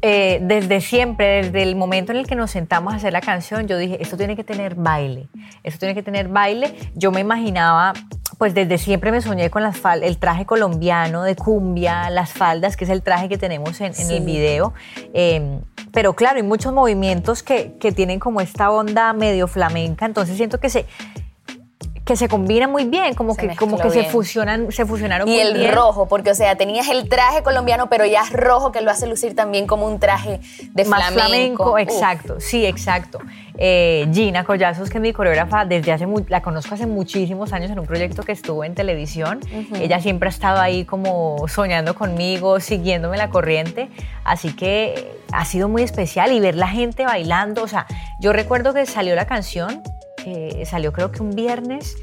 Eh, 0.06 0.38
desde 0.42 0.82
siempre, 0.82 1.44
desde 1.44 1.62
el 1.62 1.76
momento 1.76 2.12
en 2.12 2.18
el 2.18 2.26
que 2.26 2.34
nos 2.34 2.50
sentamos 2.50 2.92
a 2.92 2.96
hacer 2.96 3.14
la 3.14 3.22
canción, 3.22 3.66
yo 3.66 3.78
dije, 3.78 4.02
esto 4.02 4.18
tiene 4.18 4.36
que 4.36 4.44
tener 4.44 4.74
baile, 4.74 5.28
esto 5.62 5.78
tiene 5.78 5.94
que 5.94 6.02
tener 6.02 6.28
baile. 6.28 6.74
Yo 6.94 7.10
me 7.10 7.20
imaginaba, 7.20 7.94
pues 8.36 8.52
desde 8.52 8.76
siempre 8.76 9.12
me 9.12 9.22
soñé 9.22 9.48
con 9.48 9.62
las 9.62 9.82
fal- 9.82 10.02
el 10.02 10.18
traje 10.18 10.44
colombiano 10.44 11.22
de 11.22 11.36
cumbia, 11.36 12.10
las 12.10 12.32
faldas, 12.32 12.76
que 12.76 12.84
es 12.84 12.90
el 12.90 13.00
traje 13.02 13.30
que 13.30 13.38
tenemos 13.38 13.80
en, 13.80 13.94
el 14.10 14.22
video. 14.26 14.74
Eh, 15.14 15.58
pero 15.90 16.14
claro, 16.14 16.36
hay 16.36 16.42
muchos 16.42 16.74
movimientos 16.74 17.42
que, 17.42 17.78
que 17.80 17.90
tienen 17.90 18.20
como 18.20 18.42
esta 18.42 18.70
onda 18.70 19.14
medio 19.14 19.48
flamenca, 19.48 20.04
entonces 20.04 20.36
siento 20.36 20.60
que 20.60 20.68
se 20.68 20.84
que 22.04 22.16
se 22.16 22.28
combinan 22.28 22.70
muy 22.70 22.84
bien, 22.84 23.14
como 23.14 23.34
Se 23.34 23.48
que, 23.48 23.56
como 23.56 23.78
que 23.78 23.88
se 23.90 24.04
fusionan, 24.04 24.70
se 24.70 24.84
fusionaron 24.84 25.26
Y 25.26 25.32
muy 25.32 25.40
el 25.40 25.54
bien. 25.54 25.74
rojo, 25.74 26.06
porque, 26.06 26.30
o 26.30 26.34
sea, 26.34 26.54
tenías 26.54 26.88
el 26.88 27.08
traje 27.08 27.42
colombiano, 27.42 27.88
pero 27.88 28.04
ya 28.04 28.20
es 28.22 28.30
rojo 28.30 28.72
que 28.72 28.82
lo 28.82 28.90
hace 28.90 29.06
lucir 29.06 29.34
también 29.34 29.66
como 29.66 29.86
un 29.86 29.98
traje 29.98 30.40
de 30.72 30.84
más 30.84 31.10
flamenco, 31.12 31.72
Uf. 31.72 31.78
exacto, 31.80 32.40
sí, 32.40 32.66
exacto. 32.66 33.20
Eh, 33.56 34.06
Gina 34.12 34.44
Collazos, 34.44 34.90
que 34.90 34.98
es 34.98 35.02
mi 35.02 35.12
coreógrafa, 35.12 35.64
desde 35.64 35.92
hace 35.92 36.06
la 36.28 36.42
conozco 36.42 36.74
hace 36.74 36.86
muchísimos 36.86 37.52
años 37.52 37.70
en 37.70 37.78
un 37.78 37.86
proyecto 37.86 38.22
que 38.22 38.32
estuvo 38.32 38.64
en 38.64 38.74
televisión. 38.74 39.40
Ella 39.80 40.00
siempre 40.00 40.28
ha 40.28 40.30
estado 40.30 40.60
ahí 40.60 40.84
como 40.84 41.46
soñando 41.48 41.94
conmigo, 41.94 42.60
siguiéndome 42.60 43.16
la 43.16 43.30
corriente, 43.30 43.88
así 44.24 44.52
que 44.54 44.94
eh, 44.94 45.18
ha 45.32 45.44
sido 45.46 45.68
muy 45.68 45.82
especial 45.82 46.32
y 46.32 46.40
ver 46.40 46.54
la 46.56 46.68
gente 46.68 47.04
bailando, 47.06 47.62
o 47.62 47.68
sea, 47.68 47.86
yo 48.20 48.32
recuerdo 48.34 48.74
que 48.74 48.84
salió 48.84 49.14
la 49.14 49.26
canción, 49.26 49.82
eh, 50.26 50.64
salió 50.66 50.92
creo 50.92 51.10
que 51.10 51.22
un 51.22 51.34
viernes. 51.34 51.96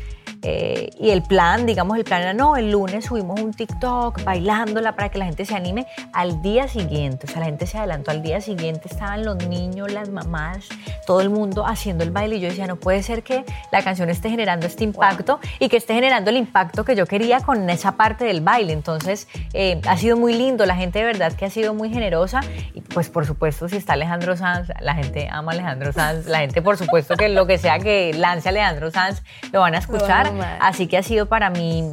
Eh, 0.44 0.90
y 1.00 1.12
el 1.12 1.22
plan, 1.22 1.66
digamos, 1.66 1.98
el 1.98 2.04
plan 2.04 2.22
era, 2.22 2.34
no, 2.34 2.56
el 2.56 2.72
lunes 2.72 3.06
subimos 3.06 3.40
un 3.40 3.54
TikTok 3.54 4.24
bailándola 4.24 4.96
para 4.96 5.10
que 5.10 5.20
la 5.20 5.26
gente 5.26 5.46
se 5.46 5.56
anime 5.56 5.86
al 6.14 6.42
día 6.42 6.68
siguiente. 6.68 7.28
O 7.28 7.30
sea, 7.30 7.40
la 7.40 7.46
gente 7.46 7.68
se 7.68 7.78
adelantó 7.78 8.12
al 8.12 8.22
día 8.22 8.42
siguiente, 8.42 8.88
estaban 8.90 9.24
los 9.24 9.38
niños, 9.48 9.92
las 9.92 10.10
mamás, 10.10 10.68
todo 11.06 11.22
el 11.22 11.30
mundo 11.30 11.66
haciendo 11.66 12.04
el 12.04 12.12
baile. 12.12 12.38
Y 12.38 12.40
yo 12.42 12.50
decía, 12.50 12.66
no 12.68 12.78
puede 12.78 13.04
ser 13.04 13.24
que 13.24 13.46
la 13.72 13.84
canción 13.84 14.10
esté 14.10 14.30
generando 14.30 14.66
este 14.66 14.84
impacto 14.84 15.40
y 15.60 15.70
que 15.70 15.78
esté 15.78 15.94
generando 15.94 16.32
el 16.32 16.38
impacto 16.38 16.84
que 16.84 16.96
yo 16.96 17.06
quería 17.06 17.42
con 17.42 17.70
esa 17.70 17.94
parte 17.94 18.26
del 18.26 18.42
baile. 18.42 18.74
Entonces, 18.74 19.28
eh, 19.54 19.80
ha 19.88 19.98
sido 19.98 20.18
muy 20.18 20.34
lindo, 20.34 20.66
la 20.66 20.76
gente 20.76 21.00
de 21.00 21.06
verdad 21.06 21.34
que 21.34 21.46
ha 21.46 21.50
sido 21.50 21.74
muy 21.74 21.90
generosa. 21.90 22.42
Y 22.74 22.82
pues, 22.82 23.10
por 23.10 23.26
supuesto, 23.26 23.70
si 23.70 23.78
está 23.78 23.94
Alejandro 23.94 24.36
Sanz, 24.36 24.70
la 24.80 24.96
gente 24.96 25.28
ama 25.32 25.52
a 25.52 25.56
Alejandro 25.56 25.94
Sanz, 25.94 26.26
la 26.26 26.40
gente, 26.40 26.62
por 26.62 26.78
supuesto, 26.78 27.16
que 27.16 27.30
lo 27.30 27.46
que 27.46 27.58
sea 27.60 27.78
que 27.78 28.14
lance 28.14 28.50
Alejandro 28.50 28.90
Sanz, 28.90 29.22
lo 29.52 29.60
van 29.60 29.76
a 29.76 29.78
escuchar. 29.78 30.31
Así 30.60 30.88
que 30.88 30.98
ha 30.98 31.04
sido 31.04 31.28
para 31.28 31.50
mí, 31.50 31.84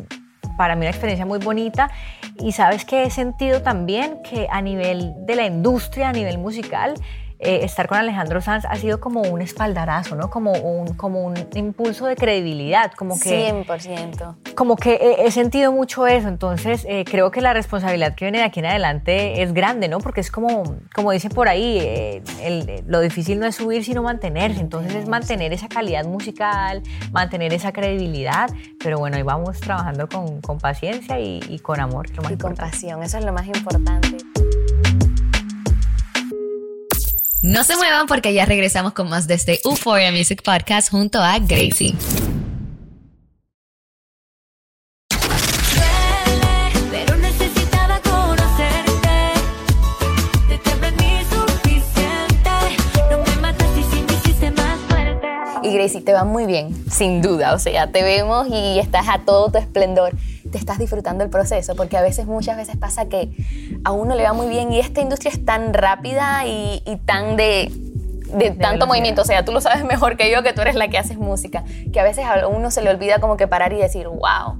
para 0.56 0.74
mí 0.74 0.80
una 0.80 0.90
experiencia 0.90 1.26
muy 1.26 1.38
bonita. 1.38 1.90
Y 2.40 2.52
sabes 2.52 2.84
que 2.84 3.04
he 3.04 3.10
sentido 3.10 3.62
también 3.62 4.22
que 4.22 4.46
a 4.50 4.60
nivel 4.62 5.14
de 5.26 5.34
la 5.34 5.46
industria, 5.46 6.10
a 6.10 6.12
nivel 6.12 6.38
musical, 6.38 6.94
eh, 7.40 7.60
estar 7.62 7.86
con 7.86 7.98
Alejandro 7.98 8.40
Sanz 8.40 8.64
ha 8.64 8.74
sido 8.76 9.00
como 9.00 9.22
un 9.22 9.40
espaldarazo, 9.42 10.16
¿no? 10.16 10.30
Como 10.30 10.52
un, 10.52 10.94
como 10.94 11.22
un 11.24 11.34
impulso 11.54 12.06
de 12.06 12.16
credibilidad, 12.16 12.92
como 12.92 13.18
que 13.18 13.52
100%. 13.52 14.54
como 14.54 14.76
que 14.76 15.16
he, 15.24 15.30
sentido 15.30 15.70
mucho 15.72 16.06
eso, 16.06 16.28
entonces 16.28 16.84
eh, 16.88 17.04
creo 17.08 17.30
que 17.30 17.40
la 17.40 17.52
responsabilidad 17.52 18.14
que 18.14 18.24
viene 18.24 18.38
de 18.38 18.44
aquí 18.44 18.60
en 18.60 18.66
adelante 18.66 19.42
es 19.42 19.52
grande, 19.52 19.88
¿no? 19.88 19.98
Porque 19.98 20.20
es 20.20 20.30
como, 20.30 20.76
como 20.94 21.12
dice 21.12 21.30
por 21.30 21.48
ahí, 21.48 21.78
eh, 21.80 22.22
el- 22.42 22.82
lo 22.86 23.00
difícil 23.00 23.38
no 23.38 23.46
es 23.46 23.54
subir, 23.56 23.84
sino 23.84 24.02
mantenerse, 24.02 24.60
entonces 24.60 24.94
es 24.94 25.08
mantener 25.08 25.52
esa 25.52 25.68
calidad 25.68 26.04
musical, 26.06 26.82
mantener 27.12 27.52
esa 27.54 27.72
credibilidad, 27.72 28.50
pero 28.82 28.98
bueno, 28.98 29.16
ahí 29.16 29.22
vamos 29.22 29.60
trabajando 29.60 30.08
con, 30.08 30.40
con 30.40 30.58
paciencia 30.58 31.20
y, 31.20 31.40
y 31.48 31.58
con 31.60 31.78
amor. 31.80 32.06
que 32.06 32.12
es 32.12 32.16
lo 32.18 32.22
más 32.24 32.32
Y 32.32 32.36
con 32.38 32.50
importante. 32.52 32.72
pasión, 32.72 33.02
eso 33.02 33.18
es 33.18 33.24
lo 33.24 33.32
más 33.32 33.46
importante. 33.46 34.16
No 37.42 37.62
se 37.62 37.76
muevan 37.76 38.08
porque 38.08 38.34
ya 38.34 38.44
regresamos 38.46 38.94
con 38.94 39.08
más 39.08 39.28
de 39.28 39.34
este 39.34 39.60
Euphoria 39.64 40.10
Music 40.10 40.42
Podcast 40.42 40.90
junto 40.90 41.20
a 41.22 41.38
Gracie. 41.38 41.94
Y 55.62 55.72
Gracie, 55.74 56.00
te 56.00 56.12
va 56.12 56.24
muy 56.24 56.46
bien, 56.46 56.74
sin 56.90 57.22
duda. 57.22 57.54
O 57.54 57.58
sea, 57.60 57.92
te 57.92 58.02
vemos 58.02 58.48
y 58.48 58.80
estás 58.80 59.06
a 59.08 59.18
todo 59.18 59.52
tu 59.52 59.58
esplendor. 59.58 60.12
Te 60.50 60.58
estás 60.58 60.78
disfrutando 60.78 61.24
el 61.24 61.30
proceso, 61.30 61.74
porque 61.76 61.96
a 61.96 62.02
veces, 62.02 62.26
muchas 62.26 62.56
veces 62.56 62.76
pasa 62.76 63.08
que 63.08 63.30
a 63.84 63.92
uno 63.92 64.14
le 64.14 64.22
va 64.22 64.32
muy 64.32 64.48
bien 64.48 64.72
y 64.72 64.80
esta 64.80 65.00
industria 65.00 65.30
es 65.30 65.44
tan 65.44 65.74
rápida 65.74 66.46
y, 66.46 66.82
y 66.86 66.96
tan 66.96 67.36
de, 67.36 67.70
de 68.32 68.50
tanto 68.52 68.86
movimiento. 68.86 69.22
O 69.22 69.24
sea, 69.24 69.44
tú 69.44 69.52
lo 69.52 69.60
sabes 69.60 69.84
mejor 69.86 70.16
que 70.16 70.30
yo, 70.30 70.42
que 70.42 70.52
tú 70.52 70.62
eres 70.62 70.74
la 70.74 70.88
que 70.88 70.98
haces 70.98 71.18
música, 71.18 71.64
que 71.92 72.00
a 72.00 72.04
veces 72.04 72.24
a 72.24 72.46
uno 72.46 72.70
se 72.70 72.82
le 72.82 72.90
olvida 72.90 73.20
como 73.20 73.36
que 73.36 73.46
parar 73.46 73.72
y 73.72 73.76
decir, 73.76 74.08
wow, 74.08 74.58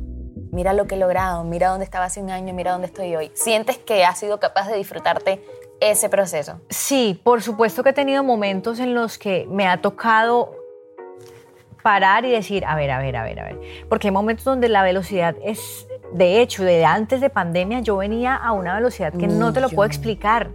mira 0.52 0.72
lo 0.72 0.86
que 0.86 0.94
he 0.94 0.98
logrado, 0.98 1.44
mira 1.44 1.68
dónde 1.68 1.84
estaba 1.84 2.06
hace 2.06 2.20
un 2.20 2.30
año, 2.30 2.54
mira 2.54 2.72
dónde 2.72 2.86
estoy 2.86 3.14
hoy. 3.16 3.30
Sientes 3.34 3.78
que 3.78 4.04
has 4.04 4.18
sido 4.18 4.40
capaz 4.40 4.68
de 4.68 4.76
disfrutarte 4.76 5.42
ese 5.80 6.08
proceso. 6.08 6.60
Sí, 6.70 7.20
por 7.22 7.42
supuesto 7.42 7.82
que 7.82 7.90
he 7.90 7.92
tenido 7.92 8.24
momentos 8.24 8.80
en 8.80 8.94
los 8.94 9.18
que 9.18 9.46
me 9.50 9.66
ha 9.66 9.80
tocado 9.80 10.57
parar 11.88 12.26
y 12.26 12.30
decir, 12.30 12.66
a 12.66 12.74
ver, 12.74 12.90
a 12.90 12.98
ver, 12.98 13.16
a 13.16 13.24
ver, 13.24 13.40
a 13.40 13.44
ver. 13.44 13.60
Porque 13.88 14.08
hay 14.08 14.12
momentos 14.12 14.44
donde 14.44 14.68
la 14.68 14.82
velocidad 14.82 15.34
es, 15.42 15.86
de 16.12 16.42
hecho, 16.42 16.62
de 16.62 16.84
antes 16.84 17.22
de 17.22 17.30
pandemia 17.30 17.80
yo 17.80 17.96
venía 17.96 18.36
a 18.36 18.52
una 18.52 18.74
velocidad 18.74 19.10
que 19.14 19.26
no 19.26 19.54
te 19.54 19.62
lo 19.62 19.70
puedo 19.70 19.86
explicar. 19.86 20.50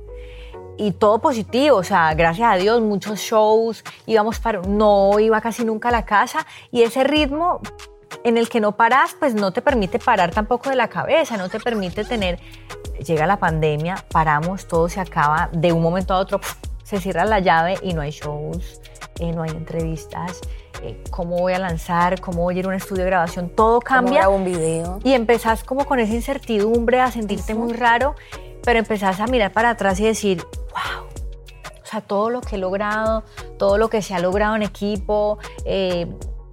Y 0.77 0.91
todo 0.91 1.17
positivo, 1.17 1.77
o 1.77 1.83
sea, 1.83 2.13
gracias 2.13 2.53
a 2.53 2.55
Dios, 2.57 2.81
muchos 2.81 3.19
shows, 3.19 3.83
íbamos 4.05 4.37
para, 4.37 4.61
no 4.61 5.19
iba 5.19 5.41
casi 5.41 5.65
nunca 5.65 5.89
a 5.89 5.91
la 5.91 6.05
casa 6.05 6.45
y 6.69 6.83
ese 6.83 7.03
ritmo 7.03 7.61
en 8.23 8.37
el 8.37 8.47
que 8.47 8.59
no 8.59 8.73
paras, 8.73 9.15
pues 9.17 9.33
no 9.33 9.51
te 9.51 9.63
permite 9.63 9.97
parar 9.97 10.29
tampoco 10.29 10.69
de 10.69 10.75
la 10.75 10.87
cabeza, 10.87 11.35
no 11.35 11.49
te 11.49 11.59
permite 11.59 12.03
tener, 12.03 12.37
llega 13.03 13.25
la 13.25 13.37
pandemia, 13.37 14.05
paramos, 14.11 14.67
todo 14.67 14.87
se 14.87 14.99
acaba, 14.99 15.49
de 15.51 15.71
un 15.71 15.81
momento 15.81 16.13
a 16.13 16.19
otro 16.19 16.39
se 16.83 16.99
cierra 16.99 17.25
la 17.25 17.39
llave 17.39 17.79
y 17.81 17.93
no 17.93 18.01
hay 18.01 18.11
shows, 18.11 18.81
eh, 19.19 19.31
no 19.31 19.43
hay 19.43 19.51
entrevistas, 19.51 20.41
eh, 20.81 21.01
cómo 21.09 21.37
voy 21.37 21.53
a 21.53 21.59
lanzar, 21.59 22.19
cómo 22.19 22.43
voy 22.43 22.55
a 22.55 22.59
ir 22.59 22.65
a 22.65 22.69
un 22.69 22.73
estudio 22.73 23.03
de 23.03 23.09
grabación, 23.09 23.49
todo 23.49 23.79
¿Cómo 23.79 23.81
cambia. 23.81 24.19
grabo 24.21 24.35
un 24.35 24.45
video? 24.45 24.99
Y 25.03 25.13
empezás 25.13 25.63
como 25.63 25.85
con 25.85 25.99
esa 25.99 26.13
incertidumbre, 26.13 26.99
a 26.99 27.11
sentirte 27.11 27.53
muy 27.53 27.73
raro, 27.73 28.15
pero 28.63 28.79
empezás 28.79 29.19
a 29.19 29.27
mirar 29.27 29.51
para 29.51 29.71
atrás 29.71 29.99
y 29.99 30.05
decir, 30.05 30.41
wow, 30.71 31.05
o 31.81 31.85
sea, 31.85 32.01
todo 32.01 32.29
lo 32.29 32.41
que 32.41 32.55
he 32.55 32.59
logrado, 32.59 33.23
todo 33.57 33.77
lo 33.77 33.89
que 33.89 34.01
se 34.01 34.15
ha 34.15 34.19
logrado 34.19 34.55
en 34.55 34.63
equipo, 34.63 35.37
eh, 35.65 36.07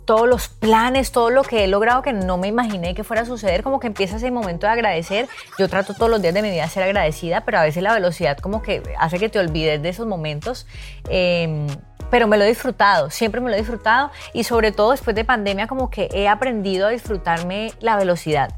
todos 0.04 0.28
los 0.28 0.48
planes, 0.48 1.12
todo 1.12 1.30
lo 1.30 1.44
que 1.44 1.62
he 1.62 1.68
logrado 1.68 2.02
que 2.02 2.12
no 2.12 2.36
me 2.36 2.48
imaginé 2.48 2.94
que 2.94 3.04
fuera 3.04 3.22
a 3.22 3.26
suceder, 3.26 3.62
como 3.62 3.78
que 3.78 3.86
empieza 3.86 4.16
ese 4.16 4.30
momento 4.32 4.66
de 4.66 4.72
agradecer. 4.72 5.28
Yo 5.56 5.68
trato 5.68 5.94
todos 5.94 6.10
los 6.10 6.20
días 6.20 6.34
de 6.34 6.42
mi 6.42 6.50
vida 6.50 6.68
ser 6.68 6.82
agradecida, 6.82 7.42
pero 7.42 7.58
a 7.58 7.62
veces 7.62 7.82
la 7.82 7.94
velocidad 7.94 8.36
como 8.38 8.60
que 8.60 8.82
hace 8.98 9.20
que 9.20 9.28
te 9.28 9.38
olvides 9.38 9.80
de 9.80 9.88
esos 9.88 10.08
momentos. 10.08 10.66
Eh, 11.08 11.66
pero 12.10 12.26
me 12.26 12.36
lo 12.36 12.44
he 12.44 12.48
disfrutado, 12.48 13.10
siempre 13.10 13.40
me 13.40 13.48
lo 13.50 13.54
he 13.56 13.58
disfrutado 13.58 14.10
y 14.32 14.44
sobre 14.44 14.72
todo 14.72 14.90
después 14.90 15.14
de 15.16 15.24
pandemia 15.24 15.66
como 15.66 15.90
que 15.90 16.08
he 16.12 16.28
aprendido 16.28 16.86
a 16.88 16.90
disfrutarme 16.90 17.72
la 17.80 17.96
velocidad 17.96 18.50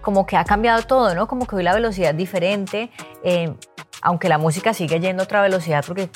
como 0.00 0.24
que 0.26 0.36
ha 0.38 0.44
cambiado 0.44 0.82
todo, 0.84 1.14
¿no? 1.14 1.26
Como 1.26 1.46
que 1.46 1.56
hoy 1.56 1.62
la 1.62 1.74
velocidad 1.74 2.12
es 2.12 2.16
diferente, 2.16 2.90
eh, 3.24 3.52
aunque 4.00 4.30
la 4.30 4.38
música 4.38 4.72
sigue 4.72 5.00
yendo 5.00 5.22
a 5.22 5.24
otra 5.24 5.42
velocidad, 5.42 5.84
porque 5.86 6.08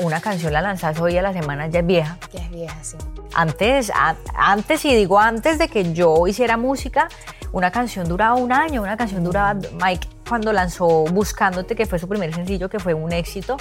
una 0.00 0.20
canción 0.20 0.52
la 0.52 0.62
lanzas 0.62 0.98
hoy 0.98 1.16
a 1.16 1.22
la 1.22 1.32
semana 1.32 1.68
ya 1.68 1.80
es 1.80 1.86
vieja. 1.86 2.18
Ya 2.32 2.40
es 2.42 2.50
vieja, 2.50 2.76
sí. 2.82 2.96
Antes, 3.34 3.92
a- 3.94 4.16
antes, 4.34 4.84
y 4.84 4.96
digo 4.96 5.20
antes 5.20 5.58
de 5.58 5.68
que 5.68 5.92
yo 5.92 6.26
hiciera 6.26 6.56
música, 6.56 7.06
una 7.52 7.70
canción 7.70 8.08
duraba 8.08 8.34
un 8.34 8.50
año, 8.52 8.82
una 8.82 8.96
canción 8.96 9.22
duraba, 9.22 9.54
Mike, 9.80 10.08
cuando 10.28 10.52
lanzó 10.52 11.04
Buscándote, 11.04 11.74
que 11.76 11.86
fue 11.86 11.98
su 11.98 12.08
primer 12.08 12.34
sencillo, 12.34 12.68
que 12.68 12.78
fue 12.78 12.94
un 12.94 13.12
éxito. 13.12 13.56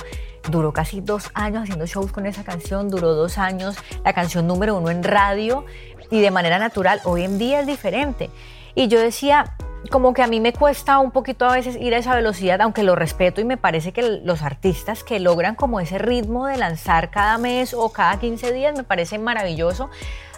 Duró 0.50 0.74
casi 0.74 1.02
dos 1.02 1.30
años 1.34 1.64
haciendo 1.64 1.86
shows 1.86 2.12
con 2.12 2.26
esa 2.26 2.44
canción, 2.44 2.90
duró 2.90 3.14
dos 3.14 3.38
años, 3.38 3.76
la 4.04 4.14
canción 4.14 4.48
número 4.48 4.78
uno 4.78 4.90
en 4.90 5.04
radio 5.04 5.66
y 6.12 6.22
de 6.22 6.32
manera 6.32 6.60
natural. 6.60 7.02
Hoy 7.04 7.24
en 7.24 7.38
día 7.38 7.62
es 7.62 7.68
diferente. 7.68 8.30
Y 8.76 8.88
yo 8.88 9.00
decía, 9.00 9.56
como 9.90 10.14
que 10.14 10.24
a 10.24 10.28
mí 10.28 10.40
me 10.40 10.54
cuesta 10.54 11.00
un 11.00 11.12
poquito 11.12 11.46
a 11.46 11.54
veces 11.54 11.76
ir 11.80 11.94
a 11.94 11.98
esa 11.98 12.16
velocidad, 12.16 12.62
aunque 12.62 12.84
lo 12.84 12.96
respeto 12.96 13.42
y 13.42 13.46
me 13.46 13.58
parece 13.58 13.92
que 13.94 14.02
los 14.24 14.42
artistas 14.42 15.04
que 15.04 15.20
logran 15.20 15.56
como 15.56 15.80
ese 15.80 15.98
ritmo 15.98 16.48
de 16.48 16.58
lanzar 16.58 17.12
cada 17.12 17.38
mes 17.38 17.74
o 17.74 17.92
cada 17.92 18.20
15 18.20 18.52
días 18.54 18.76
me 18.76 18.84
parece 18.84 19.20
maravilloso. 19.20 19.90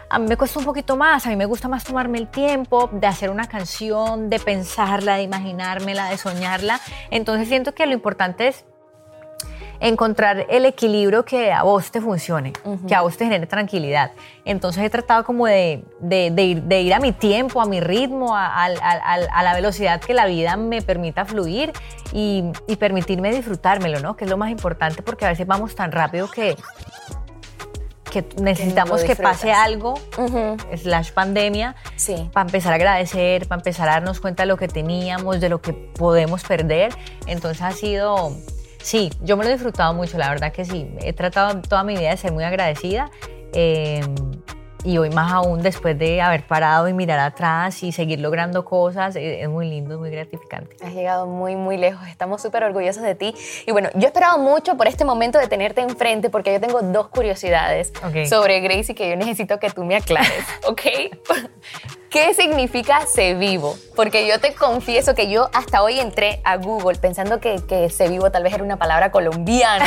A 0.10 0.20
mí 0.20 0.28
me 0.28 0.38
cuesta 0.38 0.60
un 0.60 0.66
poquito 0.66 0.96
más, 0.96 1.26
a 1.26 1.30
mí 1.30 1.36
me 1.36 1.46
gusta 1.46 1.68
más 1.68 1.84
tomarme 1.84 2.18
el 2.18 2.28
tiempo 2.28 2.90
de 2.94 3.08
hacer 3.08 3.30
una 3.30 3.48
canción, 3.48 4.30
de 4.30 4.40
pensarla, 4.40 5.16
de 5.18 5.24
imaginármela, 5.24 6.10
de 6.10 6.18
soñarla. 6.18 6.80
Entonces 7.12 7.48
siento 7.50 7.74
que 7.74 7.86
lo 7.86 7.94
importante 7.94 8.48
es 8.48 8.64
encontrar 9.80 10.48
el 10.50 10.66
equilibrio 10.66 11.24
que 11.24 11.52
a 11.54 11.62
vos 11.62 11.92
te 11.92 12.02
funcione, 12.02 12.52
que 12.88 12.96
a 12.96 13.02
vos 13.02 13.16
te 13.16 13.26
genere 13.26 13.46
tranquilidad. 13.46 14.12
Entonces 14.44 14.84
he 14.84 14.90
tratado 14.90 15.24
como 15.24 15.46
de, 15.46 15.84
de- 16.00 16.32
de 16.32 16.44
ir, 16.44 16.64
de 16.64 16.82
ir 16.82 16.94
a 16.96 17.00
mi 17.00 17.12
tiempo, 17.12 17.62
a 17.62 17.66
mi 17.66 17.80
ritmo, 17.80 18.36
a, 18.36 18.64
al- 18.64 18.80
al- 18.82 19.28
a 19.32 19.44
la 19.44 19.54
velocidad 19.54 20.00
que 20.02 20.14
la 20.16 20.26
vida 20.26 20.56
me 20.58 20.82
permita 20.82 21.26
fluir 21.26 21.74
y, 22.12 22.46
y 22.68 22.78
permitirme 22.78 23.32
disfrutármelo, 23.32 24.00
¿no? 24.00 24.16
Que 24.16 24.24
es 24.24 24.32
lo 24.32 24.38
más 24.38 24.50
importante 24.50 25.04
porque 25.04 25.26
a 25.26 25.30
veces 25.30 25.46
vamos 25.46 25.76
tan 25.76 25.92
rápido 25.92 26.32
que, 26.32 26.56
que 28.10 28.26
necesitamos 28.42 29.04
que 29.04 29.16
pase 29.16 29.48
disfrutas. 29.48 29.66
algo, 29.66 30.00
slash 30.76 31.12
pandemia, 31.12 31.76
para 32.32 32.48
empezar 32.48 32.74
a 32.74 32.76
agradecer, 32.76 33.48
para 33.48 33.60
empezar 33.60 33.90
a 33.90 33.94
darnos 33.94 34.20
cuenta 34.20 34.44
de 34.44 34.48
lo 34.48 34.58
que 34.58 34.68
teníamos, 34.68 35.40
de 35.40 35.50
lo 35.50 35.62
que 35.62 35.74
podemos 35.74 36.44
perder. 36.44 36.94
Entonces 37.26 37.62
ha 37.62 37.72
sido, 37.72 38.36
sí, 38.82 39.12
yo 39.22 39.38
me 39.38 39.44
lo 39.44 39.50
he 39.50 39.54
disfrutado 39.54 39.94
mucho, 39.94 40.18
la 40.18 40.30
verdad 40.30 40.52
que 40.52 40.66
sí. 40.66 40.90
He 41.02 41.14
tratado 41.14 41.62
toda 41.62 41.84
mi 41.84 41.96
vida 41.96 42.12
de 42.12 42.18
ser 42.18 42.32
muy 42.32 42.44
agradecida. 42.44 43.10
eh, 43.54 44.02
y 44.84 44.98
hoy 44.98 45.10
más 45.10 45.32
aún 45.34 45.62
después 45.62 45.98
de 45.98 46.22
haber 46.22 46.44
parado 46.44 46.88
y 46.88 46.94
mirar 46.94 47.20
atrás 47.20 47.82
y 47.84 47.92
seguir 47.92 48.20
logrando 48.20 48.64
cosas, 48.66 49.16
eh, 49.16 49.42
es 49.42 49.50
muy 49.50 49.70
lindo, 49.70 49.96
es 49.96 50.00
muy 50.00 50.10
gratificante. 50.10 50.76
Has 50.84 50.94
llegado 50.94 51.26
muy, 51.28 51.56
muy 51.56 51.78
lejos. 51.78 52.08
Estamos 52.08 52.42
súper 52.42 52.64
orgullosos 52.64 53.04
de 53.04 53.16
ti. 53.16 53.34
Y 53.66 53.72
bueno, 53.72 53.90
yo 53.96 54.02
he 54.04 54.06
esperado 54.06 54.38
mucho 54.38 54.78
por 54.78 54.88
este 54.88 55.04
momento 55.06 55.40
de 55.40 55.48
tenerte 55.48 55.82
enfrente 55.82 56.30
porque 56.30 56.54
yo 56.54 56.60
tengo 56.62 56.82
dos 56.82 57.08
curiosidades 57.10 57.92
Ok. 58.06 58.26
sobre 58.28 58.60
Gracie 58.62 58.96
que 58.96 59.10
yo 59.10 59.16
necesito 59.16 59.60
que 59.60 59.70
tú 59.70 59.84
me 59.84 59.96
aclares, 59.96 60.46
¿ok? 60.68 60.82
¿Qué 62.10 62.34
significa 62.34 63.06
se 63.06 63.34
vivo? 63.34 63.76
Porque 63.96 64.28
yo 64.28 64.40
te 64.40 64.54
confieso 64.54 65.14
que 65.14 65.30
yo 65.30 65.50
hasta 65.54 65.84
hoy 65.84 66.00
entré 66.00 66.42
a 66.46 66.58
Google 66.58 66.98
pensando 66.98 67.40
que, 67.40 67.62
que 67.68 67.90
se 67.90 68.08
vivo 68.08 68.32
tal 68.32 68.44
vez 68.44 68.54
era 68.54 68.64
una 68.64 68.78
palabra 68.78 69.12
colombiana 69.12 69.86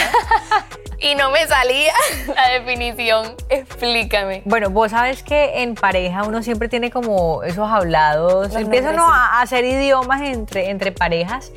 y 1.00 1.14
no 1.14 1.30
me 1.30 1.46
salía 1.46 1.92
la 2.34 2.50
definición. 2.50 3.34
Explícame. 3.48 4.42
Bueno, 4.44 4.68
vos 4.70 4.90
sabes 4.90 5.22
que 5.22 5.62
en 5.62 5.74
pareja 5.74 6.24
uno 6.24 6.42
siempre 6.42 6.68
tiene 6.68 6.90
como 6.90 7.42
esos 7.42 7.70
hablados, 7.70 8.52
Los 8.52 8.62
empieza 8.62 8.90
uno 8.90 9.06
a 9.10 9.40
hacer 9.40 9.64
idiomas 9.64 10.20
entre, 10.20 10.70
entre 10.70 10.92
parejas. 10.92 11.52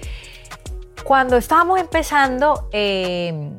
Cuando 1.04 1.36
estábamos 1.36 1.82
empezando, 1.82 2.69
eh, 2.71 3.52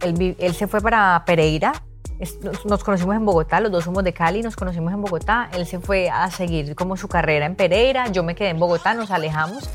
él, 0.00 0.54
se 0.54 0.66
fue 0.66 0.80
para 0.80 1.22
Pereira, 1.24 1.72
nos, 2.64 2.84
conocimos 2.84 3.16
en 3.16 3.24
Bogotá, 3.24 3.60
los 3.60 3.70
dos 3.70 3.84
somos 3.84 4.04
de 4.04 4.12
Cali, 4.12 4.42
nos 4.42 4.56
conocimos 4.56 4.92
en 4.92 5.00
Bogotá, 5.00 5.48
él 5.54 5.66
se 5.66 5.78
fue 5.80 6.10
a 6.10 6.30
seguir 6.30 6.74
como 6.74 6.96
su 6.96 7.08
carrera 7.08 7.46
en 7.46 7.54
Pereira, 7.54 8.08
yo 8.08 8.22
me 8.22 8.34
quedé 8.34 8.50
en 8.50 8.58
Bogotá, 8.58 8.94
nos 8.94 9.10
alejamos. 9.10 9.68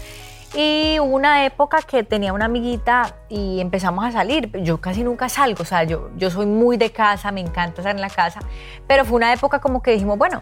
Y 0.55 0.97
hubo 0.99 1.15
una 1.15 1.45
época 1.45 1.79
que 1.83 2.03
tenía 2.03 2.33
una 2.33 2.45
amiguita 2.45 3.15
y 3.29 3.59
empezamos 3.59 4.03
a 4.03 4.11
salir. 4.11 4.51
Yo 4.63 4.81
casi 4.81 5.03
nunca 5.03 5.29
salgo, 5.29 5.61
o 5.61 5.65
sea, 5.65 5.83
yo, 5.83 6.09
yo 6.17 6.31
soy 6.31 6.47
muy 6.47 6.77
de 6.77 6.91
casa, 6.91 7.31
me 7.31 7.41
encanta 7.41 7.81
estar 7.81 7.95
en 7.95 8.01
la 8.01 8.09
casa, 8.09 8.39
pero 8.87 9.05
fue 9.05 9.17
una 9.17 9.31
época 9.31 9.59
como 9.59 9.83
que 9.83 9.91
dijimos, 9.91 10.17
bueno, 10.17 10.41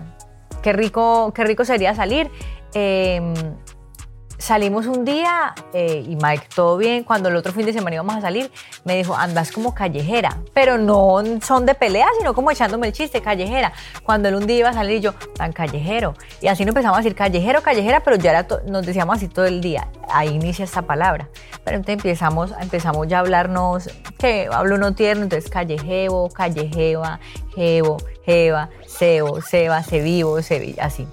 qué 0.61 0.71
rico, 0.71 1.33
qué 1.33 1.43
rico 1.43 1.65
sería 1.65 1.93
salir. 1.93 2.31
Eh, 2.73 3.33
salimos 4.37 4.85
un 4.85 5.03
día 5.05 5.53
eh, 5.73 6.03
y 6.07 6.15
Mike, 6.15 6.47
todo 6.53 6.77
bien. 6.77 7.03
Cuando 7.03 7.29
el 7.29 7.35
otro 7.35 7.53
fin 7.53 7.65
de 7.65 7.73
semana 7.73 7.95
íbamos 7.95 8.15
a 8.15 8.21
salir, 8.21 8.51
me 8.83 8.95
dijo, 8.95 9.15
andas 9.15 9.51
como 9.51 9.73
callejera. 9.73 10.37
Pero 10.53 10.77
no 10.77 11.21
son 11.41 11.65
de 11.65 11.75
pelea, 11.75 12.07
sino 12.17 12.33
como 12.33 12.51
echándome 12.51 12.87
el 12.87 12.93
chiste, 12.93 13.21
callejera. 13.21 13.73
Cuando 14.03 14.29
él 14.29 14.35
un 14.35 14.47
día 14.47 14.57
iba 14.59 14.69
a 14.69 14.73
salir, 14.73 15.01
yo, 15.01 15.13
tan 15.13 15.53
callejero. 15.53 16.13
Y 16.41 16.47
así 16.47 16.63
nos 16.63 16.69
empezamos 16.69 16.97
a 16.97 17.01
decir 17.01 17.15
callejero, 17.15 17.61
callejera, 17.61 18.01
pero 18.01 18.17
ya 18.17 18.31
era 18.31 18.47
nos 18.65 18.85
decíamos 18.85 19.17
así 19.17 19.27
todo 19.27 19.45
el 19.45 19.61
día. 19.61 19.87
Ahí 20.09 20.29
inicia 20.29 20.65
esta 20.65 20.83
palabra. 20.83 21.29
Pero 21.63 21.77
entonces 21.77 22.03
empezamos, 22.03 22.53
empezamos 22.59 23.07
ya 23.07 23.17
a 23.17 23.19
hablarnos, 23.21 23.89
que 24.17 24.47
hablo 24.51 24.75
uno 24.75 24.93
tierno, 24.93 25.23
entonces 25.23 25.49
callejeo, 25.49 26.29
callejeva, 26.29 27.19
jevo, 27.55 27.97
jeva, 28.25 28.69
sebo, 28.85 29.41
seba, 29.41 29.83
se 29.83 30.01
vivo, 30.01 30.41
se 30.41 30.59
vi, 30.59 30.75
así. 30.79 31.07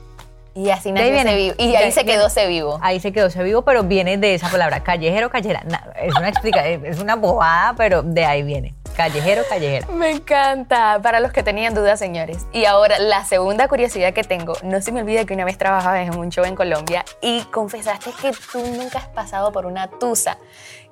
Y 0.54 0.70
así 0.70 0.92
nació 0.92 1.22
Se 1.22 1.34
Vivo. 1.34 1.54
Y 1.58 1.74
ahí 1.74 1.90
se 1.92 2.04
quedó 2.04 2.28
Se 2.30 2.46
Vivo. 2.46 2.78
Ahí 2.80 3.00
se 3.00 3.12
quedó 3.12 3.28
se 3.30 3.42
vivo, 3.42 3.62
pero 3.62 3.82
viene 3.82 4.16
de 4.18 4.34
esa 4.34 4.48
palabra, 4.48 4.84
callejero, 4.84 5.28
callejera. 5.30 5.62
Na- 5.64 5.88
es 6.00 6.14
una 6.14 6.28
explica, 6.28 6.64
es 6.66 7.00
una 7.00 7.16
bobada, 7.16 7.74
pero 7.76 8.02
de 8.02 8.24
ahí 8.24 8.42
viene. 8.44 8.74
Callejero, 8.96 9.42
callejera. 9.48 9.88
Me 9.88 10.10
encanta. 10.12 11.00
Para 11.02 11.18
los 11.18 11.32
que 11.32 11.42
tenían 11.42 11.74
dudas, 11.74 11.98
señores. 11.98 12.46
Y 12.52 12.64
ahora, 12.66 13.00
la 13.00 13.24
segunda 13.24 13.66
curiosidad 13.66 14.12
que 14.12 14.22
tengo. 14.22 14.54
No 14.62 14.80
se 14.80 14.92
me 14.92 15.00
olvida 15.00 15.24
que 15.24 15.34
una 15.34 15.44
vez 15.44 15.58
trabajabas 15.58 16.06
en 16.06 16.16
un 16.16 16.30
show 16.30 16.44
en 16.44 16.54
Colombia 16.54 17.04
y 17.20 17.40
confesaste 17.50 18.10
que 18.22 18.30
tú 18.52 18.60
nunca 18.60 18.98
has 18.98 19.08
pasado 19.08 19.50
por 19.50 19.66
una 19.66 19.88
tusa. 19.88 20.38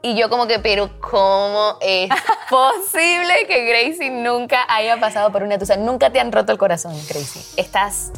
Y 0.04 0.16
yo 0.16 0.28
como 0.28 0.48
que, 0.48 0.58
pero 0.58 0.98
¿cómo 1.00 1.76
es 1.80 2.10
posible 2.50 3.46
que 3.46 3.64
Gracie 3.66 4.10
nunca 4.10 4.64
haya 4.68 4.98
pasado 4.98 5.30
por 5.30 5.44
una 5.44 5.58
tusa? 5.58 5.76
Nunca 5.76 6.10
te 6.10 6.18
han 6.18 6.32
roto 6.32 6.50
el 6.50 6.58
corazón, 6.58 6.92
Gracie. 7.08 7.42
Estás... 7.56 8.10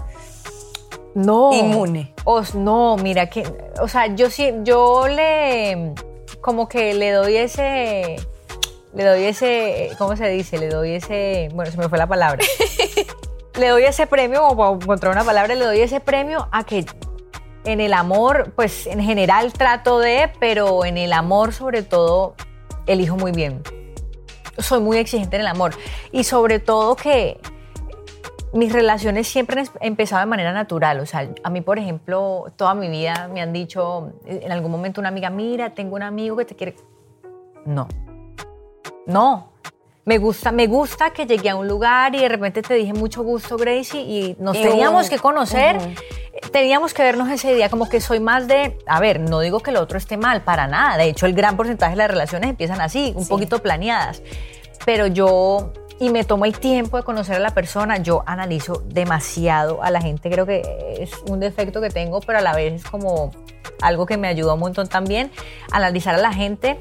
No. 1.15 1.53
Inmune. 1.53 2.15
Os, 2.25 2.55
no, 2.55 2.97
mira 2.97 3.31
que, 3.31 3.45
o 3.81 3.89
sea, 3.89 4.15
yo 4.15 4.31
sí, 4.31 4.53
yo 4.63 5.07
le, 5.09 5.95
como 6.41 6.69
que 6.69 6.95
le 6.95 7.13
doy 7.13 7.37
ese, 7.37 8.17
le 8.95 9.05
doy 9.05 9.25
ese, 9.25 9.91
¿cómo 9.99 10.17
se 10.17 10.29
dice? 10.29 10.59
Le 10.59 10.69
doy 10.69 10.93
ese, 10.93 11.49
bueno, 11.55 11.71
se 11.71 11.79
me 11.79 11.89
fue 11.89 11.99
la 11.99 12.07
palabra. 12.07 12.45
le 13.59 13.69
doy 13.69 13.85
ese 13.85 14.07
premio, 14.07 14.43
como 14.43 14.57
para 14.57 14.73
encontrar 14.73 15.13
una 15.13 15.25
palabra, 15.25 15.55
le 15.55 15.65
doy 15.65 15.81
ese 15.81 16.01
premio 16.01 16.49
a 16.51 16.65
que 16.65 16.85
en 17.65 17.81
el 17.81 17.93
amor, 17.95 18.53
pues 18.55 18.87
en 18.87 19.03
general 19.03 19.53
trato 19.53 19.99
de, 19.99 20.31
pero 20.39 20.85
en 20.85 20.99
el 20.99 21.13
amor 21.13 21.53
sobre 21.53 21.83
todo 21.83 22.35
elijo 22.87 23.17
muy 23.17 23.33
bien. 23.33 23.63
Soy 24.59 24.81
muy 24.81 24.99
exigente 24.99 25.37
en 25.37 25.43
el 25.43 25.49
amor 25.49 25.75
y 26.13 26.25
sobre 26.25 26.61
todo 26.61 26.95
que 26.95 27.41
mis 28.55 28.73
relaciones 28.73 29.27
siempre 29.29 29.61
han 29.61 29.69
empezado 29.81 30.21
de 30.21 30.27
manera 30.27 30.53
natural. 30.53 31.01
O 31.01 31.07
sea, 31.07 31.29
a 31.43 31.51
mí, 31.51 31.61
por 31.61 31.79
ejemplo, 31.79 32.47
toda 32.57 32.75
mi 32.75 32.89
vida 32.89 33.29
me 33.33 33.43
han 33.43 33.53
dicho, 33.53 34.13
en 34.25 34.51
algún 34.51 34.71
momento 34.71 35.01
una 35.01 35.09
amiga, 35.09 35.29
mira, 35.29 35.75
tengo 35.75 35.97
un 35.97 36.03
amigo 36.03 36.37
que 36.37 36.45
te 36.45 36.55
quiere. 36.55 36.77
No. 37.67 37.89
No. 39.07 39.53
Me 40.07 40.19
gusta, 40.19 40.53
me 40.53 40.67
gusta 40.67 41.11
que 41.11 41.27
llegué 41.27 41.49
a 41.49 41.57
un 41.57 41.67
lugar 41.67 42.15
y 42.15 42.21
de 42.21 42.29
repente 42.29 42.61
te 42.61 42.75
dije 42.75 42.93
mucho 42.93 43.23
gusto, 43.23 43.57
Gracie, 43.57 44.03
y 44.03 44.37
nos 44.39 44.53
teníamos 44.53 45.09
que 45.09 45.19
conocer. 45.19 45.77
Ujú. 45.77 45.89
Teníamos 46.53 46.93
que 46.93 47.03
vernos 47.03 47.31
ese 47.31 47.55
día, 47.55 47.71
como 47.71 47.89
que 47.89 48.01
soy 48.01 48.21
más 48.21 48.47
de, 48.47 48.79
a 48.87 49.01
ver, 49.01 49.19
no 49.19 49.41
digo 49.41 49.61
que 49.61 49.73
lo 49.73 49.81
otro 49.81 49.97
esté 49.97 50.17
mal, 50.17 50.43
para 50.43 50.67
nada. 50.67 50.99
De 50.99 51.05
hecho, 51.05 51.27
el 51.27 51.33
gran 51.33 51.57
porcentaje 51.57 51.93
de 51.93 51.97
las 51.97 52.11
relaciones 52.11 52.51
empiezan 52.51 52.81
así, 52.83 53.15
un 53.17 53.27
poquito 53.27 53.61
planeadas. 53.61 54.23
Pero 54.85 55.07
yo, 55.07 55.73
y 56.01 56.11
me 56.11 56.25
tomo 56.25 56.45
el 56.45 56.59
tiempo 56.59 56.97
de 56.97 57.03
conocer 57.03 57.37
a 57.37 57.39
la 57.39 57.55
persona, 57.55 57.99
yo 57.99 58.23
analizo 58.27 58.83
demasiado 58.87 59.83
a 59.83 59.91
la 59.91 60.01
gente, 60.01 60.31
creo 60.31 60.47
que 60.47 60.63
es 60.99 61.13
un 61.29 61.41
defecto 61.41 61.81
que 61.81 61.91
tengo, 61.91 62.21
pero 62.21 62.39
a 62.39 62.43
la 62.43 62.55
vez 62.55 62.75
es 62.75 62.85
como 62.85 63.31
algo 63.81 64.07
que 64.07 64.17
me 64.17 64.29
ayuda 64.29 64.55
un 64.55 64.61
montón 64.61 64.89
también, 64.89 65.31
analizar 65.71 66.15
a 66.15 66.19
la 66.19 66.33
gente. 66.33 66.79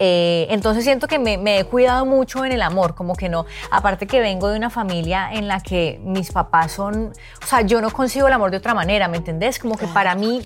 Eh, 0.00 0.48
entonces 0.50 0.82
siento 0.82 1.06
que 1.06 1.20
me, 1.20 1.38
me 1.38 1.60
he 1.60 1.64
cuidado 1.64 2.04
mucho 2.04 2.44
en 2.44 2.50
el 2.50 2.62
amor, 2.62 2.96
como 2.96 3.14
que 3.14 3.28
no, 3.28 3.46
aparte 3.70 4.08
que 4.08 4.20
vengo 4.20 4.48
de 4.48 4.56
una 4.56 4.68
familia 4.68 5.30
en 5.32 5.46
la 5.46 5.60
que 5.60 6.00
mis 6.02 6.32
papás 6.32 6.72
son, 6.72 7.12
o 7.42 7.46
sea, 7.46 7.60
yo 7.60 7.80
no 7.80 7.90
consigo 7.90 8.26
el 8.26 8.32
amor 8.32 8.50
de 8.50 8.56
otra 8.56 8.74
manera, 8.74 9.06
¿me 9.06 9.18
entendés? 9.18 9.60
Como 9.60 9.76
que 9.76 9.86
para 9.86 10.16
mí, 10.16 10.44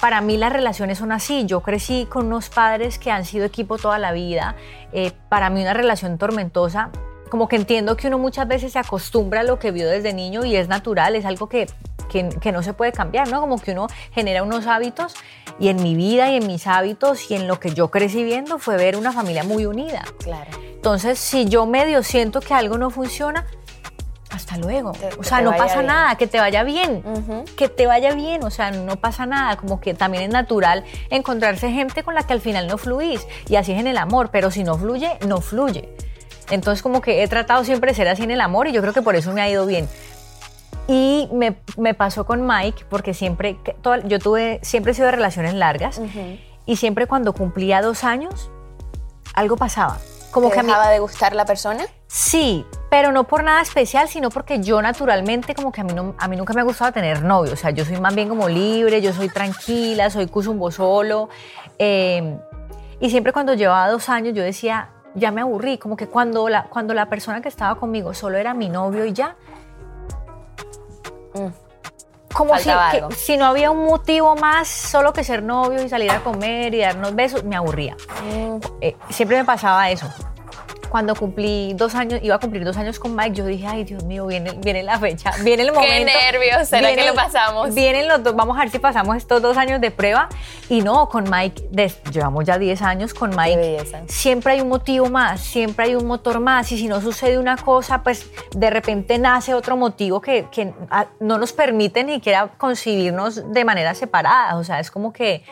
para 0.00 0.20
mí 0.20 0.36
las 0.36 0.52
relaciones 0.52 0.98
son 0.98 1.12
así, 1.12 1.44
yo 1.46 1.60
crecí 1.60 2.06
con 2.06 2.26
unos 2.26 2.48
padres 2.48 2.98
que 2.98 3.10
han 3.10 3.24
sido 3.24 3.44
equipo 3.44 3.78
toda 3.78 3.98
la 3.98 4.12
vida, 4.12 4.54
Eh, 4.92 5.12
para 5.28 5.50
mí 5.50 5.60
una 5.60 5.74
relación 5.74 6.16
tormentosa, 6.16 6.90
como 7.28 7.46
que 7.46 7.56
entiendo 7.56 7.96
que 7.96 8.08
uno 8.08 8.18
muchas 8.18 8.48
veces 8.48 8.72
se 8.72 8.78
acostumbra 8.78 9.40
a 9.40 9.42
lo 9.42 9.58
que 9.58 9.70
vio 9.70 9.86
desde 9.86 10.14
niño 10.14 10.46
y 10.46 10.56
es 10.56 10.68
natural, 10.68 11.14
es 11.14 11.26
algo 11.26 11.46
que, 11.46 11.66
que, 12.10 12.30
que 12.40 12.52
no 12.52 12.62
se 12.62 12.72
puede 12.72 12.92
cambiar, 12.92 13.28
¿no? 13.28 13.40
Como 13.40 13.60
que 13.60 13.72
uno 13.72 13.86
genera 14.12 14.42
unos 14.42 14.66
hábitos 14.66 15.14
y 15.60 15.68
en 15.68 15.82
mi 15.82 15.94
vida 15.94 16.30
y 16.30 16.36
en 16.36 16.46
mis 16.46 16.66
hábitos 16.66 17.30
y 17.30 17.34
en 17.34 17.46
lo 17.46 17.60
que 17.60 17.74
yo 17.74 17.90
crecí 17.90 18.24
viendo 18.24 18.58
fue 18.58 18.76
ver 18.78 18.96
una 18.96 19.12
familia 19.12 19.44
muy 19.44 19.66
unida. 19.66 20.04
Claro. 20.24 20.50
Entonces, 20.58 21.18
si 21.18 21.44
yo 21.46 21.66
medio 21.66 22.02
siento 22.02 22.40
que 22.40 22.54
algo 22.54 22.78
no 22.78 22.88
funciona, 22.88 23.44
hasta 24.48 24.58
luego. 24.66 24.92
Que- 24.92 25.10
o 25.18 25.22
sea, 25.22 25.40
no 25.42 25.50
pasa 25.56 25.74
bien. 25.76 25.86
nada, 25.86 26.14
que 26.16 26.26
te 26.26 26.38
vaya 26.40 26.62
bien. 26.62 27.02
Que 27.56 27.68
te 27.68 27.86
vaya 27.86 28.14
bien, 28.14 28.42
o 28.44 28.50
sea, 28.50 28.70
no 28.70 28.96
pasa 28.96 29.26
nada. 29.26 29.56
Como 29.56 29.78
que 29.80 29.92
también 29.94 30.22
es 30.24 30.30
natural 30.30 30.84
encontrarse 31.10 31.70
gente 31.70 32.02
con 32.02 32.14
la 32.14 32.22
que 32.22 32.32
al 32.32 32.40
final 32.40 32.66
no 32.66 32.78
fluís. 32.78 33.26
Y 33.48 33.56
así 33.56 33.72
es 33.72 33.80
en 33.80 33.86
el 33.86 33.98
amor, 33.98 34.30
pero 34.32 34.50
si 34.50 34.64
no 34.64 34.78
fluye, 34.78 35.18
no 35.26 35.40
fluye. 35.42 35.88
Entonces, 36.50 36.82
como 36.82 37.02
que 37.02 37.22
he 37.22 37.28
tratado 37.28 37.62
siempre 37.64 37.90
de 37.90 37.94
ser 37.96 38.08
así 38.08 38.22
en 38.22 38.30
el 38.30 38.40
amor 38.40 38.68
y 38.68 38.72
yo 38.72 38.80
creo 38.80 38.94
que 38.94 39.02
por 39.02 39.16
eso 39.16 39.32
me 39.32 39.42
ha 39.42 39.50
ido 39.50 39.66
bien. 39.66 39.86
Y 40.86 41.28
me, 41.32 41.56
me 41.76 41.92
pasó 41.92 42.24
con 42.24 42.46
Mike, 42.46 42.84
porque 42.88 43.12
siempre, 43.12 43.58
toda- 43.82 43.98
yo 44.06 44.18
tuve, 44.18 44.58
siempre 44.62 44.92
he 44.92 44.94
sido 44.94 45.06
de 45.06 45.12
relaciones 45.12 45.52
largas 45.52 46.00
y 46.64 46.76
siempre 46.76 47.06
cuando 47.06 47.34
cumplía 47.34 47.82
dos 47.82 48.02
años, 48.04 48.50
algo 49.34 49.56
pasaba. 49.58 49.98
Como 50.30 50.48
¿Te 50.48 50.56
que 50.56 50.62
mí, 50.62 50.68
dejaba 50.68 50.88
de 50.90 50.98
gustar 50.98 51.34
la 51.34 51.44
persona? 51.44 51.86
Sí, 52.06 52.66
pero 52.90 53.12
no 53.12 53.24
por 53.24 53.42
nada 53.42 53.62
especial, 53.62 54.08
sino 54.08 54.30
porque 54.30 54.60
yo 54.60 54.80
naturalmente 54.82 55.54
como 55.54 55.72
que 55.72 55.80
a 55.80 55.84
mí, 55.84 55.92
no, 55.94 56.14
a 56.18 56.28
mí 56.28 56.36
nunca 56.36 56.52
me 56.52 56.60
ha 56.60 56.64
gustado 56.64 56.92
tener 56.92 57.22
novio. 57.22 57.52
O 57.52 57.56
sea, 57.56 57.70
yo 57.70 57.84
soy 57.84 57.98
más 58.00 58.14
bien 58.14 58.28
como 58.28 58.48
libre, 58.48 59.00
yo 59.00 59.12
soy 59.12 59.28
tranquila, 59.28 60.10
soy 60.10 60.26
cusumbo 60.26 60.70
solo. 60.70 61.28
eh, 61.78 62.38
y 63.00 63.10
siempre 63.10 63.32
cuando 63.32 63.54
llevaba 63.54 63.88
dos 63.88 64.08
años 64.08 64.34
yo 64.34 64.42
decía, 64.42 64.90
ya 65.14 65.30
me 65.30 65.40
aburrí, 65.40 65.78
como 65.78 65.96
que 65.96 66.08
cuando 66.08 66.48
la, 66.48 66.64
cuando 66.64 66.94
la 66.94 67.08
persona 67.08 67.40
que 67.40 67.48
estaba 67.48 67.76
conmigo 67.76 68.14
solo 68.14 68.38
era 68.38 68.54
mi 68.54 68.68
novio 68.68 69.04
y 69.04 69.12
ya. 69.12 69.36
Como 72.34 72.56
si, 72.58 72.68
que- 73.08 73.14
si 73.16 73.36
no 73.36 73.46
había 73.46 73.70
un 73.70 73.86
motivo 73.86 74.36
más 74.36 74.68
solo 74.68 75.12
que 75.12 75.24
ser 75.24 75.42
novios 75.42 75.82
y 75.82 75.88
salir 75.88 76.10
a 76.10 76.20
comer 76.20 76.74
y 76.74 76.78
darnos 76.80 77.14
besos, 77.14 77.42
me 77.44 77.56
aburría. 77.56 77.96
Eh, 78.80 78.96
siempre 79.10 79.38
me 79.38 79.44
pasaba 79.44 79.90
eso. 79.90 80.06
Cuando 80.88 81.14
cumplí 81.14 81.72
dos 81.74 81.94
años, 81.94 82.20
iba 82.22 82.34
a 82.34 82.38
cumplir 82.38 82.64
dos 82.64 82.76
años 82.76 82.98
con 82.98 83.14
Mike, 83.14 83.32
yo 83.36 83.44
dije, 83.46 83.66
ay 83.66 83.84
Dios 83.84 84.04
mío, 84.04 84.26
viene, 84.26 84.52
viene 84.52 84.82
la 84.82 84.98
fecha, 84.98 85.32
viene 85.42 85.62
el 85.64 85.68
Qué 85.70 85.74
momento. 85.74 86.12
nervios, 86.32 86.68
¿será 86.68 86.88
que 86.88 86.94
viene- 86.96 87.10
lo 87.10 87.14
pasamos? 87.14 87.74
Vienen 87.74 88.08
los 88.08 88.22
dos, 88.22 88.34
vamos 88.34 88.56
a 88.56 88.60
ver 88.60 88.70
si 88.70 88.78
pasamos 88.78 89.16
estos 89.16 89.42
dos 89.42 89.56
años 89.56 89.80
de 89.80 89.90
prueba. 89.90 90.28
Y 90.68 90.80
no, 90.82 91.08
con 91.08 91.28
Mike, 91.30 91.68
des- 91.70 92.02
llevamos 92.12 92.44
ya 92.44 92.58
10 92.58 92.82
años 92.82 93.14
con 93.14 93.30
Mike. 93.36 93.84
Siempre 94.08 94.52
hay 94.54 94.60
un 94.60 94.68
motivo 94.68 95.08
más, 95.10 95.40
siempre 95.40 95.86
hay 95.86 95.94
un 95.94 96.06
motor 96.06 96.40
más. 96.40 96.70
Y 96.72 96.78
si 96.78 96.88
no 96.88 97.00
sucede 97.00 97.38
una 97.38 97.56
cosa, 97.56 98.02
pues 98.02 98.26
de 98.54 98.70
repente 98.70 99.18
nace 99.18 99.54
otro 99.54 99.76
motivo 99.76 100.20
que, 100.20 100.46
que, 100.50 100.72
ah, 100.90 101.06
no 101.20 101.38
nos 101.38 101.52
permite 101.52 102.04
ni 102.04 102.14
siquiera 102.14 102.48
concebirnos 102.58 103.52
de 103.52 103.64
manera 103.64 103.94
separada. 103.94 104.56
O 104.56 104.64
sea, 104.64 104.80
es 104.80 104.90
como 104.90 105.12
que 105.12 105.42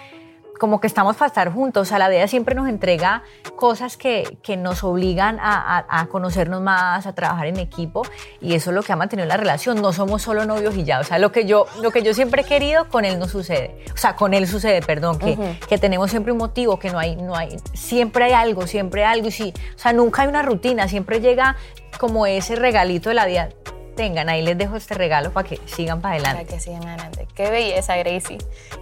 como 0.59 0.80
que 0.80 0.86
estamos 0.86 1.16
para 1.16 1.28
estar 1.28 1.52
juntos. 1.52 1.82
O 1.82 1.84
sea, 1.88 1.98
la 1.98 2.09
vida 2.09 2.26
siempre 2.28 2.54
nos 2.54 2.68
entrega 2.68 3.22
cosas 3.57 3.96
que, 3.96 4.38
que 4.42 4.57
nos 4.57 4.84
obligan 4.84 5.38
a, 5.40 5.78
a- 5.78 6.00
a 6.00 6.07
conocernos 6.07 6.61
más, 6.61 7.07
a 7.07 7.14
trabajar 7.14 7.46
en 7.46 7.59
equipo. 7.59 8.02
Y 8.40 8.54
eso 8.54 8.70
es 8.70 8.74
lo 8.74 8.82
que 8.82 8.92
ha 8.92 8.96
mantenido 8.96 9.26
la 9.28 9.36
relación. 9.36 9.80
No 9.82 9.92
somos 9.92 10.22
solo 10.22 10.44
novios 10.46 10.74
y 10.76 10.84
ya. 10.84 11.00
O 11.00 11.04
sea, 11.04 11.18
lo 11.18 11.32
que 11.32 11.44
yo, 11.46 11.66
lo 11.82 11.90
que 11.90 12.02
yo 12.02 12.14
siempre 12.14 12.42
he 12.42 12.44
querido, 12.44 12.88
con 12.88 13.04
él 13.04 13.18
no 13.18 13.28
sucede. 13.28 13.84
O 13.94 13.96
sea, 13.96 14.16
con 14.16 14.34
él 14.34 14.46
sucede, 14.46 14.82
perdón, 14.82 15.18
que, 15.18 15.36
que 15.68 15.78
tenemos 15.78 16.11
siempre 16.11 16.32
un 16.32 16.38
motivo, 16.38 16.78
que 16.78 16.90
no 16.90 16.98
hay, 16.98 17.16
no 17.16 17.36
hay, 17.36 17.57
siempre 17.74 18.24
hay 18.24 18.32
algo, 18.32 18.66
siempre 18.66 19.04
hay 19.04 19.14
algo. 19.18 19.28
Y 19.28 19.32
sí, 19.32 19.52
o 19.74 19.78
sea, 19.78 19.92
nunca 19.92 20.22
hay 20.22 20.28
una 20.28 20.42
rutina, 20.42 20.88
siempre 20.88 21.20
llega 21.20 21.57
como 21.98 22.26
ese 22.26 22.57
regalito 22.57 23.09
de 23.09 23.14
la 23.14 23.26
vida. 23.26 23.48
Tengan, 23.97 24.28
ahí 24.28 24.42
les 24.42 24.59
dejo 24.59 24.76
este 24.76 24.94
regalo 24.94 25.32
para 25.32 25.49
que 25.49 25.59
sigan 25.66 26.01
para 26.01 26.14
adelante. 26.14 26.44
Para 26.44 26.55
que 26.57 26.61
sigan 26.61 26.86
adelante. 26.86 27.26
Qué 27.34 27.51
belleza, 27.51 27.97
Gracie. 27.97 28.38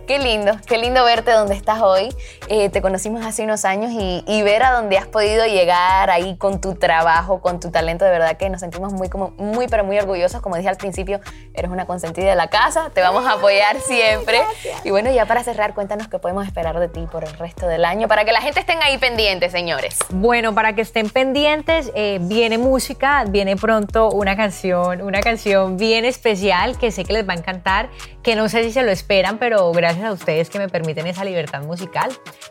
Qué 0.07 0.19
lindo, 0.19 0.53
qué 0.67 0.77
lindo 0.77 1.05
verte 1.05 1.31
donde 1.31 1.55
estás 1.55 1.81
hoy. 1.81 2.15
Eh, 2.49 2.69
te 2.69 2.83
conocimos 2.83 3.25
hace 3.25 3.45
unos 3.45 3.65
años 3.65 3.93
y, 3.93 4.25
y 4.27 4.43
ver 4.43 4.63
a 4.65 4.73
dónde 4.73 4.99
has 4.99 5.07
podido 5.07 5.47
llegar 5.47 6.11
ahí 6.11 6.37
con 6.37 6.61
tu 6.61 6.75
trabajo, 6.75 7.41
con 7.41 7.61
tu 7.61 7.71
talento. 7.71 8.05
De 8.05 8.11
verdad 8.11 8.37
que 8.37 8.51
nos 8.51 8.61
sentimos 8.61 8.93
muy, 8.93 9.09
como, 9.09 9.31
muy, 9.39 9.69
pero 9.69 9.85
muy 9.85 9.99
orgullosos. 9.99 10.43
Como 10.43 10.57
dije 10.57 10.69
al 10.69 10.77
principio, 10.77 11.21
eres 11.55 11.71
una 11.71 11.87
consentida 11.87 12.31
de 12.31 12.37
la 12.37 12.49
casa. 12.49 12.91
Te 12.93 13.01
vamos 13.01 13.25
a 13.27 13.33
apoyar 13.35 13.81
siempre. 13.81 14.43
Y 14.83 14.91
bueno, 14.91 15.13
ya 15.13 15.27
para 15.27 15.45
cerrar, 15.45 15.75
cuéntanos 15.75 16.09
qué 16.09 16.19
podemos 16.19 16.47
esperar 16.47 16.79
de 16.81 16.89
ti 16.89 17.07
por 17.11 17.25
el 17.25 17.33
resto 17.39 17.67
del 17.67 17.85
año 17.85 18.09
para 18.09 18.25
que 18.25 18.33
la 18.33 18.41
gente 18.41 18.61
estén 18.61 18.83
ahí 18.83 18.99
pendiente, 18.99 19.49
señores. 19.49 19.99
Bueno, 20.11 20.55
para 20.55 20.75
que 20.75 20.83
estén 20.83 21.09
pendientes, 21.09 21.93
eh, 21.95 22.19
viene 22.21 22.59
música, 22.59 23.25
viene 23.29 23.57
pronto 23.57 24.11
una 24.11 24.37
canción, 24.37 25.03
una 25.05 25.21
canción 25.21 25.77
bien 25.77 26.05
especial 26.05 26.79
que 26.79 26.91
sé 26.91 27.05
que 27.05 27.13
les 27.13 27.29
va 27.29 27.35
a 27.35 27.37
encantar, 27.37 27.91
que 28.23 28.37
no 28.37 28.49
sé 28.49 28.65
si 28.65 28.73
se 28.73 28.83
lo 28.83 28.91
esperan, 28.91 29.39
pero 29.39 29.71
gracias 29.73 30.05
a 30.05 30.13
ustedes 30.13 30.51
que 30.51 30.59
me 30.59 30.69
permiten 30.69 31.07
esa 31.07 31.25
libertad 31.25 31.63
musical, 31.63 32.11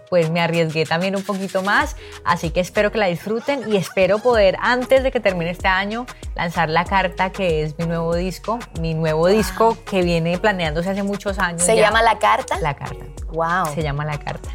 pues 0.10 0.30
me 0.30 0.40
arriesgué 0.40 0.86
también 0.86 1.16
un 1.16 1.24
poquito 1.24 1.64
más, 1.64 1.96
así 2.24 2.52
que 2.52 2.60
espero 2.60 2.92
que 2.92 2.98
la 2.98 3.08
disfruten 3.08 3.72
y 3.72 3.78
espero 3.78 4.20
poder 4.20 4.56
antes 4.62 5.04
de 5.04 5.12
que 5.12 5.20
termine 5.20 5.52
este 5.52 5.68
año 5.68 6.06
lanzar 6.36 6.70
la 6.70 6.86
carta 6.86 7.32
que 7.32 7.64
es 7.64 7.78
mi 7.78 7.86
nuevo 7.86 8.16
disco, 8.16 8.60
mi 8.80 8.94
nuevo 8.94 9.28
disco 9.28 9.78
que 9.90 10.02
viene 10.02 10.38
planeándose 10.38 10.90
hace 10.90 11.04
muchos 11.04 11.40
años. 11.40 11.64
¿Se 11.64 11.76
ya. 11.76 11.84
llama 11.84 12.02
La 12.02 12.20
Carta? 12.20 12.60
La 12.60 12.76
carta. 12.76 13.06
Wow. 13.32 13.74
Se 13.74 13.82
llama 13.82 14.06
La 14.06 14.20
Carta. 14.20 14.50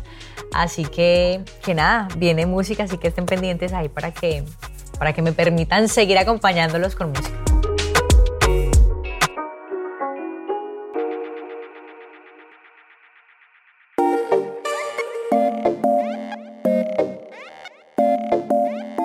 Así 0.52 0.84
que, 0.84 1.42
que 1.62 1.74
nada, 1.74 2.08
viene 2.16 2.46
música, 2.46 2.84
así 2.84 2.98
que 2.98 3.08
estén 3.08 3.26
pendientes 3.26 3.72
ahí 3.72 3.88
para 3.88 4.12
que, 4.12 4.44
para 4.98 5.12
que 5.12 5.22
me 5.22 5.32
permitan 5.32 5.88
seguir 5.88 6.18
acompañándolos 6.18 6.94
con 6.94 7.10
música. 7.10 7.47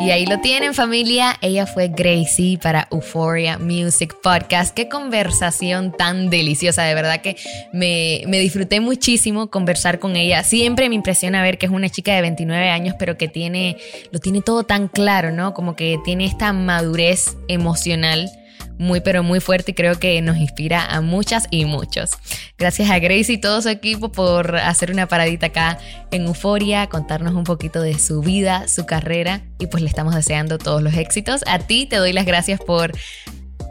Y 0.04 0.12
ahí 0.12 0.26
lo 0.26 0.42
tienen 0.42 0.74
familia, 0.74 1.38
ella 1.40 1.66
fue 1.66 1.88
Gracie 1.88 2.58
para 2.58 2.90
Euphoria 2.92 3.58
Music 3.58 4.14
Podcast. 4.22 4.76
Qué 4.76 4.90
conversación 4.90 5.94
tan 5.94 6.30
deliciosa, 6.30 6.84
de 6.84 6.94
verdad 6.94 7.22
que 7.22 7.38
me, 7.72 8.24
me 8.28 8.38
disfruté 8.40 8.82
muchísimo 8.82 9.50
conversar 9.50 10.00
con 10.00 10.18
ella. 10.18 10.44
Siempre 10.44 10.90
me 10.90 10.96
impresiona 10.96 11.42
ver 11.42 11.58
que 11.58 11.68
es 11.68 11.72
una 11.72 11.88
chica 11.88 12.14
de 12.14 12.22
29 12.22 12.70
años, 12.70 12.96
pero 13.00 13.18
que 13.18 13.30
tiene, 13.30 13.78
lo 14.12 14.20
tiene 14.20 14.42
todo 14.42 14.66
tan 14.66 14.90
claro, 14.90 15.32
¿no? 15.32 15.54
Como 15.54 15.78
que 15.78 15.98
tiene 16.04 16.26
esta 16.26 16.52
madurez 16.52 17.38
emocional 17.48 18.30
muy 18.78 19.02
pero 19.02 19.24
muy 19.24 19.40
fuerte 19.40 19.72
y 19.72 19.74
creo 19.74 20.00
que 20.00 20.22
nos 20.22 20.38
inspira 20.38 20.86
a 20.86 21.02
muchas 21.02 21.48
y 21.52 21.66
muchos. 21.66 22.12
Gracias 22.58 22.90
a 22.90 23.00
Gracie 23.00 23.36
y 23.36 23.38
todo 23.38 23.62
su 23.62 23.70
equipo 23.70 24.12
por 24.12 24.56
hacer 24.58 24.92
una 24.92 25.08
paradita 25.08 25.48
acá 25.48 25.78
en 26.12 26.26
Euforia, 26.26 26.88
contarnos 26.88 27.34
un 27.34 27.44
poquito 27.44 27.82
de 27.82 27.98
su 28.00 28.22
vida, 28.22 28.68
su 28.68 28.86
carrera 28.86 29.42
y 29.60 29.68
pues 29.68 29.82
le 29.82 29.90
estamos 29.90 30.16
deseando 30.16 30.58
todos 30.58 30.82
los 30.82 30.94
éxitos. 30.96 31.44
A 31.48 31.60
ti 31.60 31.86
te 31.86 31.98
doy 31.98 32.14
las 32.14 32.26
gracias 32.26 32.60
por 32.60 32.94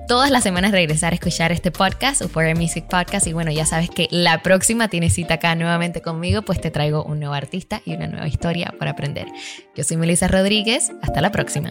todas 0.09 0.31
las 0.31 0.43
semanas 0.43 0.73
regresar 0.73 1.13
a 1.13 1.15
escuchar 1.15 1.53
este 1.53 1.71
podcast, 1.71 2.21
Euphoria 2.21 2.55
Music 2.55 2.85
Podcast 2.89 3.27
y 3.27 3.33
bueno, 3.33 3.51
ya 3.51 3.67
sabes 3.67 3.89
que 3.89 4.09
la 4.11 4.43
próxima 4.43 4.89
tienes 4.89 5.15
cita 5.15 5.35
acá 5.35 5.55
nuevamente 5.55 6.03
conmigo, 6.03 6.43
pues 6.43 6.61
te 6.61 6.71
traigo 6.71 7.05
un 7.05 7.21
nuevo 7.21 7.35
artista 7.35 7.81
y 7.85 7.95
una 7.95 8.09
nueva 8.09 8.29
historia 8.29 8.75
para 8.79 8.93
aprender. 8.93 9.27
Yo 9.75 9.85
soy 9.85 9.97
Melissa 9.97 10.29
Rodríguez, 10.29 10.93
hasta 11.03 11.21
la 11.21 11.33
próxima. 11.33 11.71